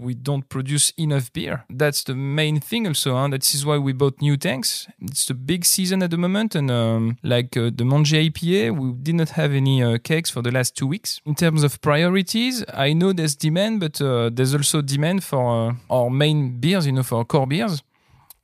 we 0.00 0.14
don't 0.14 0.48
produce 0.48 0.90
enough 0.96 1.32
beer. 1.32 1.64
That's 1.68 2.02
the 2.04 2.14
main 2.14 2.60
thing 2.60 2.86
also. 2.86 3.14
Huh? 3.14 3.28
That 3.28 3.54
is 3.54 3.64
why 3.64 3.78
we 3.78 3.92
bought 3.92 4.20
new 4.20 4.36
tanks. 4.36 4.86
It's 5.00 5.26
the 5.26 5.34
big 5.34 5.64
season 5.64 6.02
at 6.02 6.10
the 6.10 6.16
moment, 6.16 6.54
and 6.54 6.70
um, 6.70 7.18
like 7.22 7.56
uh, 7.56 7.70
the 7.74 7.84
Mongy 7.84 8.30
IPA, 8.30 8.78
we 8.78 8.92
did 8.92 9.14
not 9.14 9.30
have 9.30 9.52
any 9.52 9.82
uh, 9.82 9.98
kegs 9.98 10.30
for 10.30 10.42
the 10.42 10.50
last 10.50 10.76
two 10.76 10.86
weeks. 10.86 11.20
In 11.24 11.34
terms 11.34 11.62
of 11.62 11.80
priorities, 11.80 12.64
I 12.72 12.92
know 12.92 13.12
there's 13.12 13.36
demand, 13.36 13.80
but 13.80 14.00
uh, 14.00 14.30
there's 14.32 14.54
also 14.54 14.82
demand 14.82 15.24
for 15.24 15.70
uh, 15.70 15.74
our 15.94 16.10
main 16.10 16.58
beers, 16.60 16.86
you 16.86 16.92
know, 16.92 17.02
for 17.02 17.24
core 17.24 17.46
beers. 17.46 17.82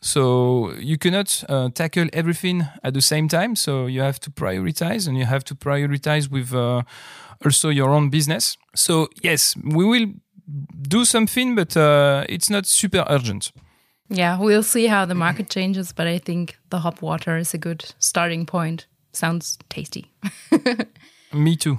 So 0.01 0.73
you 0.79 0.99
cannot 0.99 1.45
uh, 1.49 1.71
tackle 1.71 2.09
everything 2.13 2.67
at 2.83 2.93
the 2.93 3.01
same 3.01 3.27
time. 3.27 3.57
So 3.57 3.87
you 3.87 4.03
have 4.03 4.21
to 4.21 4.31
prioritize, 4.31 5.09
and 5.09 5.17
you 5.17 5.25
have 5.25 5.45
to 5.45 5.55
prioritize 5.55 6.31
with 6.31 6.53
uh, 6.53 6.83
also 7.43 7.71
your 7.71 7.89
own 7.89 8.11
business. 8.11 8.59
So 8.75 9.09
yes, 9.23 9.57
we 9.65 9.85
will 9.85 10.07
do 10.89 11.05
something, 11.05 11.55
but 11.55 11.77
uh, 11.77 12.25
it's 12.29 12.51
not 12.51 12.67
super 12.67 13.05
urgent. 13.09 13.53
Yeah, 14.09 14.39
we'll 14.39 14.63
see 14.63 14.87
how 14.87 15.07
the 15.07 15.15
market 15.15 15.49
changes, 15.49 15.93
but 15.93 16.07
I 16.07 16.19
think 16.19 16.59
the 16.71 16.81
hop 16.81 17.01
water 17.03 17.37
is 17.37 17.55
a 17.55 17.59
good 17.59 17.85
starting 17.99 18.47
point. 18.47 18.87
Sounds 19.13 19.59
tasty. 19.69 20.11
Me 21.33 21.57
too. 21.57 21.79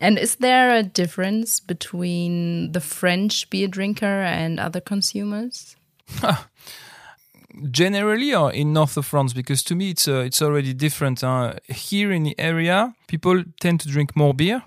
and 0.00 0.18
is 0.18 0.36
there 0.36 0.74
a 0.74 0.82
difference 0.82 1.60
between 1.60 2.72
the 2.72 2.80
French 2.80 3.48
beer 3.50 3.68
drinker 3.68 4.22
and 4.22 4.58
other 4.58 4.80
consumers? 4.80 5.76
generally 7.70 8.34
or 8.34 8.52
in 8.52 8.72
north 8.72 8.96
of 8.96 9.06
France? 9.06 9.32
Because 9.32 9.62
to 9.64 9.74
me, 9.74 9.90
it's 9.90 10.08
uh, 10.08 10.24
it's 10.26 10.42
already 10.42 10.72
different. 10.74 11.22
Uh, 11.22 11.54
here 11.68 12.12
in 12.12 12.24
the 12.24 12.34
area, 12.38 12.94
people 13.06 13.44
tend 13.60 13.80
to 13.80 13.88
drink 13.88 14.16
more 14.16 14.34
beer. 14.34 14.62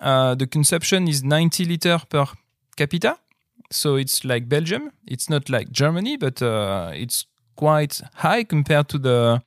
Uh, 0.00 0.34
the 0.34 0.46
consumption 0.46 1.08
is 1.08 1.22
90 1.22 1.64
liter 1.64 2.00
per 2.08 2.26
capita, 2.76 3.18
so 3.70 3.96
it's 3.96 4.24
like 4.24 4.48
Belgium. 4.48 4.92
It's 5.06 5.28
not 5.28 5.48
like 5.48 5.70
Germany, 5.70 6.16
but 6.16 6.42
uh, 6.42 6.90
it's 6.94 7.26
quite 7.56 8.00
high 8.14 8.44
compared 8.44 8.88
to 8.88 8.98
the 8.98 9.42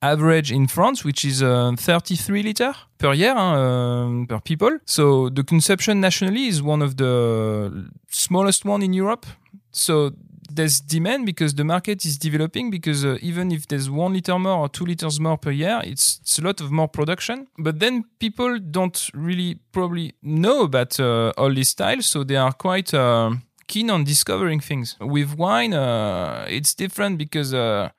average 0.00 0.50
in 0.50 0.66
France, 0.66 1.04
which 1.04 1.24
is 1.24 1.42
uh, 1.42 1.72
33 1.76 2.42
liter 2.42 2.74
per 2.98 3.12
year 3.12 3.36
uh, 3.36 4.26
per 4.26 4.40
people. 4.40 4.78
So 4.84 5.28
the 5.28 5.44
consumption 5.44 6.00
nationally 6.00 6.48
is 6.48 6.62
one 6.62 6.82
of 6.82 6.96
the 6.96 7.90
smallest 8.10 8.64
one 8.64 8.82
in 8.82 8.92
Europe. 8.92 9.26
So 9.70 10.12
there's 10.54 10.80
demand 10.80 11.26
because 11.26 11.54
the 11.54 11.64
market 11.64 12.04
is 12.04 12.18
developing 12.18 12.70
because 12.70 13.04
uh, 13.04 13.18
even 13.20 13.52
if 13.52 13.66
there's 13.68 13.90
one 13.90 14.12
liter 14.12 14.38
more 14.38 14.58
or 14.58 14.68
two 14.68 14.84
liters 14.84 15.18
more 15.20 15.36
per 15.36 15.50
year 15.50 15.80
it's, 15.84 16.18
it's 16.22 16.38
a 16.38 16.42
lot 16.42 16.60
of 16.60 16.70
more 16.70 16.88
production. 16.88 17.48
But 17.58 17.78
then 17.80 18.04
people 18.18 18.58
don't 18.58 19.10
really 19.14 19.58
probably 19.72 20.14
know 20.22 20.62
about 20.64 20.98
uh, 21.00 21.32
all 21.36 21.52
these 21.52 21.70
styles 21.70 22.06
so 22.06 22.24
they 22.24 22.36
are 22.36 22.52
quite 22.52 22.94
uh, 22.94 23.32
keen 23.66 23.90
on 23.90 24.04
discovering 24.04 24.60
things. 24.60 24.96
With 25.00 25.36
wine 25.36 25.74
uh, 25.74 26.46
it's 26.48 26.74
different 26.74 27.18
because 27.18 27.54
uh, 27.54 27.90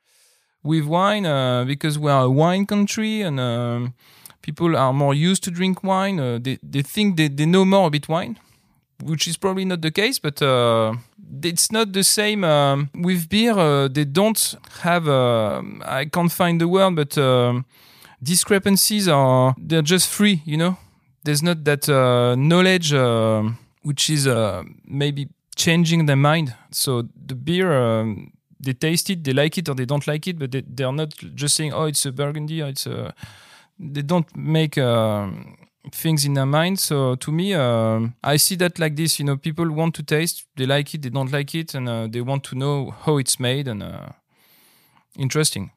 with 0.63 0.85
wine 0.85 1.25
uh, 1.25 1.65
because 1.65 1.99
we 1.99 2.09
are 2.11 2.25
a 2.25 2.29
wine 2.29 2.65
country 2.65 3.21
and 3.21 3.39
um, 3.39 3.93
people 4.41 4.75
are 4.77 4.93
more 4.93 5.13
used 5.13 5.43
to 5.43 5.51
drink 5.51 5.83
wine 5.83 6.17
they, 6.43 6.57
they 6.61 6.81
think 6.81 7.17
they, 7.17 7.27
they 7.27 7.45
know 7.45 7.65
more 7.65 7.87
about 7.87 8.07
wine 8.09 8.37
which 9.01 9.27
is 9.27 9.38
probably 9.38 9.65
not 9.65 9.82
the 9.82 9.91
case, 9.91 10.19
but 10.19 10.41
uh, 10.41 10.95
it's 11.41 11.71
not 11.71 11.93
the 11.93 12.03
same 12.03 12.43
um, 12.43 12.89
with 12.93 13.29
beer. 13.29 13.58
Uh, 13.58 13.88
they 13.88 14.06
don't 14.06 14.56
have. 14.82 15.08
Uh, 15.08 15.62
I 15.86 16.06
can't 16.06 16.32
find 16.32 16.60
the 16.60 16.67
word, 16.67 16.95
but 16.95 17.17
um, 17.17 17.65
discrepancies 18.21 19.08
are 19.08 19.56
they're 19.58 19.82
just 19.82 20.08
free. 20.10 20.41
You 20.45 20.58
know, 20.58 20.77
there's 21.23 21.43
not 21.43 21.63
that 21.65 21.89
uh, 21.89 22.36
knowledge 22.36 22.93
uh, 22.93 23.43
which 23.84 24.10
is 24.10 24.27
uh, 24.27 24.63
maybe 24.86 25.29
changing 25.56 26.06
their 26.06 26.15
mind. 26.17 26.56
So 26.71 27.03
the 27.25 27.36
beer. 27.36 27.71
Um, 27.73 28.34
they 28.63 28.73
taste 28.73 29.10
it, 29.10 29.23
they 29.25 29.34
like 29.34 29.58
it 29.58 29.67
or 29.67 29.75
they 29.75 29.86
don't 29.86 30.08
like 30.08 30.25
it, 30.25 30.39
but 30.39 30.51
they, 30.51 30.62
they 30.62 30.86
are 30.86 30.93
not 30.93 31.13
just 31.36 31.56
saying, 31.56 31.73
"Oh, 31.73 31.84
it's 31.84 32.06
a 32.06 32.12
Burgundy." 32.12 32.62
Or 32.62 32.69
it's 32.69 32.86
a. 32.88 33.13
They 33.77 34.01
don't 34.01 34.34
make 34.36 34.77
um, 34.77 35.58
things 35.91 36.26
in 36.26 36.34
their 36.34 36.46
mind. 36.46 36.80
So 36.80 37.15
to 37.15 37.32
me, 37.32 37.54
uh, 37.54 38.00
I 38.24 38.38
see 38.38 38.56
that 38.56 38.80
like 38.80 38.96
this. 38.96 39.19
You 39.19 39.26
know, 39.26 39.38
people 39.38 39.69
want 39.72 39.96
to 39.96 40.04
taste, 40.04 40.46
they 40.56 40.65
like 40.65 40.93
it, 40.93 41.02
they 41.02 41.10
don't 41.10 41.32
like 41.32 41.54
it, 41.56 41.74
and 41.74 41.89
uh, 41.89 42.08
they 42.08 42.22
want 42.22 42.43
to 42.46 42.56
know 42.56 42.91
how 42.91 43.17
it's 43.17 43.39
made. 43.39 43.67
And 43.67 43.84
uh, 43.84 44.10
interesting. 45.17 45.71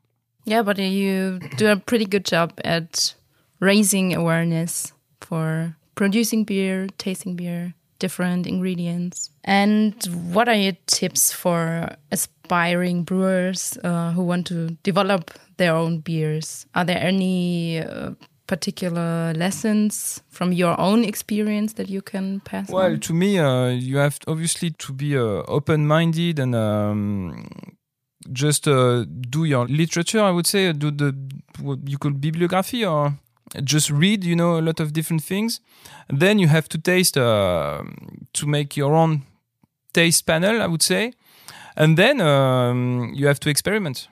Yeah, 0.45 0.63
but 0.63 0.79
you 0.79 1.41
do 1.57 1.69
a 1.69 1.77
pretty 1.77 2.05
good 2.05 2.25
job 2.25 2.53
at 2.65 3.15
raising 3.59 4.15
awareness 4.15 4.93
for 5.21 5.77
producing 5.97 6.45
beer, 6.45 6.87
tasting 6.99 7.35
beer, 7.35 7.75
different 7.99 8.47
ingredients. 8.47 9.31
And 9.43 9.95
what 10.33 10.49
are 10.49 10.55
your 10.55 10.77
tips 10.87 11.33
for 11.33 11.97
aspiring 12.13 13.03
brewers 13.03 13.77
uh, 13.83 14.13
who 14.13 14.23
want 14.23 14.47
to 14.49 14.71
develop 14.83 15.33
their 15.57 15.75
own 15.75 15.99
beers? 15.99 16.67
Are 16.75 16.85
there 16.85 16.99
any 16.99 17.81
uh, 17.81 18.11
particular 18.47 19.33
lessons 19.35 20.23
from 20.29 20.53
your 20.53 20.79
own 20.81 21.05
experience 21.05 21.75
that 21.75 21.89
you 21.89 22.03
can 22.03 22.41
pass 22.41 22.69
well 22.71 22.93
on? 22.93 23.01
to 23.01 23.13
me 23.13 23.39
uh, 23.39 23.69
you 23.69 23.99
have 23.99 24.19
obviously 24.27 24.71
to 24.71 24.93
be 24.93 25.17
uh, 25.17 25.43
open-minded 25.49 26.39
and 26.39 26.55
um, 26.55 27.49
just 28.33 28.67
uh, 28.69 29.05
do 29.05 29.45
your 29.45 29.67
literature 29.67 30.21
i 30.21 30.31
would 30.31 30.47
say. 30.47 30.73
Do 30.73 30.91
the 30.91 31.15
what 31.61 31.79
you 31.87 31.99
call 31.99 32.13
bibliography 32.13 32.85
or 32.85 33.19
just 33.63 33.91
read 33.91 34.25
you 34.25 34.37
know 34.37 34.59
a 34.59 34.63
lot 34.63 34.81
of 34.81 34.93
different 34.93 35.23
things. 35.23 35.61
Then 36.09 36.39
you 36.39 36.49
have 36.49 36.69
to 36.69 36.79
taste 36.79 37.17
uh, 37.17 37.83
to 38.33 38.47
make 38.47 38.77
your 38.77 38.95
own 38.95 39.23
taste 39.93 40.27
panel 40.27 40.63
i 40.63 40.67
would 40.67 40.83
say. 40.83 41.13
And 41.79 41.99
then 41.99 42.21
um, 42.21 43.13
you 43.15 43.27
have 43.27 43.39
to 43.41 43.51
experiment 43.51 44.09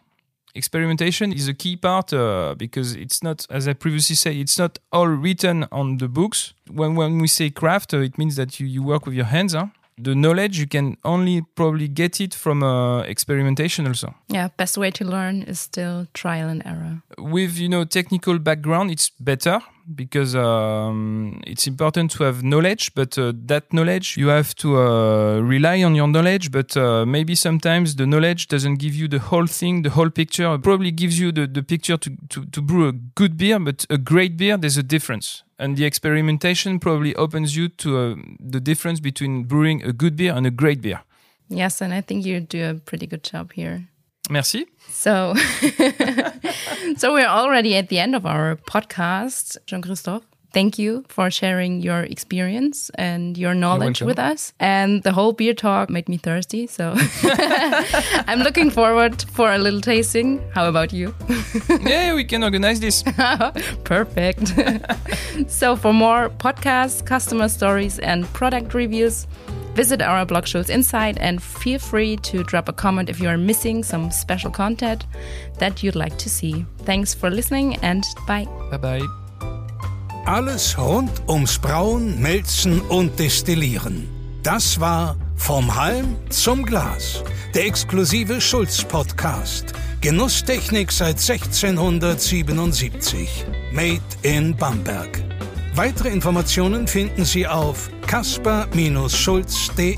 experimentation 0.54 1.32
is 1.32 1.48
a 1.48 1.54
key 1.54 1.76
part 1.76 2.12
uh, 2.12 2.54
because 2.56 2.94
it's 2.94 3.22
not 3.22 3.46
as 3.50 3.66
i 3.68 3.72
previously 3.72 4.16
said 4.16 4.34
it's 4.36 4.58
not 4.58 4.78
all 4.92 5.08
written 5.08 5.66
on 5.72 5.98
the 5.98 6.08
books. 6.08 6.54
When 6.70 6.94
when 6.94 7.18
we 7.18 7.28
say 7.28 7.50
craft 7.50 7.92
uh, 7.94 7.98
it 7.98 8.16
means 8.18 8.36
that 8.36 8.60
you, 8.60 8.66
you 8.66 8.82
work 8.82 9.06
with 9.06 9.14
your 9.14 9.26
hands 9.26 9.54
huh? 9.54 9.66
the 9.98 10.14
knowledge 10.14 10.58
you 10.58 10.66
can 10.66 10.96
only 11.04 11.42
probably 11.54 11.88
get 11.88 12.20
it 12.20 12.34
from 12.34 12.62
uh, 12.62 13.02
experimentation 13.02 13.86
also. 13.86 14.14
Yeah 14.28 14.48
best 14.56 14.78
way 14.78 14.90
to 14.92 15.04
learn 15.04 15.42
is 15.42 15.60
still 15.60 16.06
trial 16.14 16.48
and 16.48 16.62
error. 16.64 17.02
With 17.18 17.58
you 17.58 17.68
know 17.68 17.84
technical 17.84 18.38
background 18.38 18.90
it's 18.90 19.10
better 19.10 19.60
because 19.94 20.34
um, 20.34 21.40
it's 21.46 21.66
important 21.66 22.10
to 22.10 22.24
have 22.24 22.42
knowledge 22.42 22.94
but 22.94 23.18
uh, 23.18 23.32
that 23.34 23.72
knowledge 23.72 24.16
you 24.16 24.28
have 24.28 24.54
to 24.54 24.78
uh, 24.78 25.40
rely 25.40 25.82
on 25.82 25.94
your 25.94 26.08
knowledge 26.08 26.50
but 26.50 26.76
uh, 26.76 27.04
maybe 27.04 27.34
sometimes 27.34 27.96
the 27.96 28.06
knowledge 28.06 28.48
doesn't 28.48 28.76
give 28.76 28.94
you 28.94 29.08
the 29.08 29.18
whole 29.18 29.46
thing 29.46 29.82
the 29.82 29.90
whole 29.90 30.10
picture. 30.10 30.54
It 30.54 30.62
probably 30.62 30.90
gives 30.90 31.18
you 31.18 31.32
the, 31.32 31.46
the 31.46 31.62
picture 31.62 31.96
to, 31.96 32.16
to, 32.30 32.44
to 32.46 32.62
brew 32.62 32.88
a 32.88 32.92
good 32.92 33.36
beer 33.36 33.58
but 33.58 33.84
a 33.90 33.98
great 33.98 34.36
beer 34.36 34.56
there's 34.56 34.78
a 34.78 34.82
difference. 34.82 35.42
And 35.58 35.76
the 35.76 35.84
experimentation 35.84 36.80
probably 36.80 37.14
opens 37.14 37.56
you 37.56 37.68
to 37.68 37.98
uh, 37.98 38.14
the 38.40 38.60
difference 38.60 39.00
between 39.00 39.44
brewing 39.44 39.82
a 39.84 39.92
good 39.92 40.16
beer 40.16 40.34
and 40.34 40.46
a 40.46 40.50
great 40.50 40.80
beer. 40.80 41.00
Yes 41.48 41.82
and 41.82 41.92
i 41.92 42.00
think 42.00 42.24
you 42.24 42.40
do 42.40 42.70
a 42.70 42.74
pretty 42.74 43.06
good 43.06 43.22
job 43.22 43.52
here 43.52 43.88
Merci. 44.30 44.66
So, 44.88 45.34
so 46.96 47.12
we're 47.12 47.26
already 47.26 47.76
at 47.76 47.88
the 47.88 47.98
end 47.98 48.14
of 48.14 48.24
our 48.24 48.56
podcast, 48.56 49.56
Jean 49.66 49.82
Christophe. 49.82 50.24
Thank 50.54 50.78
you 50.78 51.04
for 51.08 51.32
sharing 51.32 51.80
your 51.80 52.04
experience 52.04 52.88
and 52.94 53.36
your 53.36 53.54
knowledge 53.54 54.00
with 54.00 54.20
us. 54.20 54.52
And 54.60 55.02
the 55.02 55.10
whole 55.10 55.32
beer 55.32 55.52
talk 55.52 55.90
made 55.90 56.08
me 56.08 56.16
thirsty. 56.16 56.68
So 56.68 56.94
I'm 58.28 58.38
looking 58.38 58.70
forward 58.70 59.20
for 59.32 59.52
a 59.52 59.58
little 59.58 59.80
tasting. 59.80 60.40
How 60.54 60.68
about 60.68 60.92
you? 60.92 61.12
yeah, 61.80 62.14
we 62.14 62.22
can 62.22 62.44
organize 62.44 62.78
this. 62.78 63.02
Perfect. 63.82 64.54
so 65.48 65.74
for 65.74 65.92
more 65.92 66.30
podcasts, 66.30 67.04
customer 67.04 67.48
stories, 67.48 67.98
and 67.98 68.24
product 68.32 68.74
reviews, 68.74 69.26
Visit 69.74 70.00
our 70.02 70.24
blog 70.24 70.46
Schulz 70.46 70.70
Insight 70.70 71.18
and 71.18 71.42
feel 71.42 71.80
free 71.80 72.16
to 72.18 72.44
drop 72.44 72.68
a 72.68 72.72
comment 72.72 73.10
if 73.10 73.18
you 73.20 73.28
are 73.28 73.36
missing 73.36 73.82
some 73.82 74.12
special 74.12 74.50
content 74.50 75.04
that 75.58 75.82
you'd 75.82 75.96
like 75.96 76.16
to 76.18 76.30
see. 76.30 76.64
Thanks 76.84 77.12
for 77.12 77.28
listening 77.28 77.74
and 77.82 78.04
bye. 78.26 78.46
Bye 78.70 78.78
bye. 78.78 79.02
Alles 80.26 80.78
rund 80.78 81.10
ums 81.28 81.58
Brauen, 81.58 82.22
Melzen 82.22 82.80
und 82.82 83.18
Destillieren. 83.18 84.08
Das 84.42 84.78
war 84.78 85.16
Vom 85.36 85.74
Halm 85.74 86.16
zum 86.30 86.64
Glas, 86.64 87.24
der 87.54 87.66
exklusive 87.66 88.40
Schulz-Podcast. 88.40 89.72
Genusstechnik 90.00 90.92
seit 90.92 91.18
1677. 91.18 93.44
Made 93.72 94.00
in 94.22 94.54
Bamberg. 94.56 95.33
Weitere 95.76 96.10
Informationen 96.10 96.86
finden 96.86 97.24
Sie 97.24 97.48
auf 97.48 97.90
kasper-schulz.de. 98.06 99.96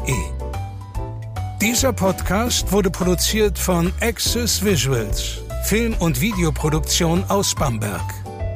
Dieser 1.60 1.92
Podcast 1.92 2.72
wurde 2.72 2.90
produziert 2.90 3.58
von 3.58 3.92
Access 4.00 4.64
Visuals, 4.64 5.42
Film- 5.64 5.96
und 5.98 6.18
Videoproduktion 6.20 7.24
aus 7.28 7.54
Bamberg. 7.54 8.02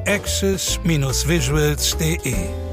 access-visuals.de 0.07 2.70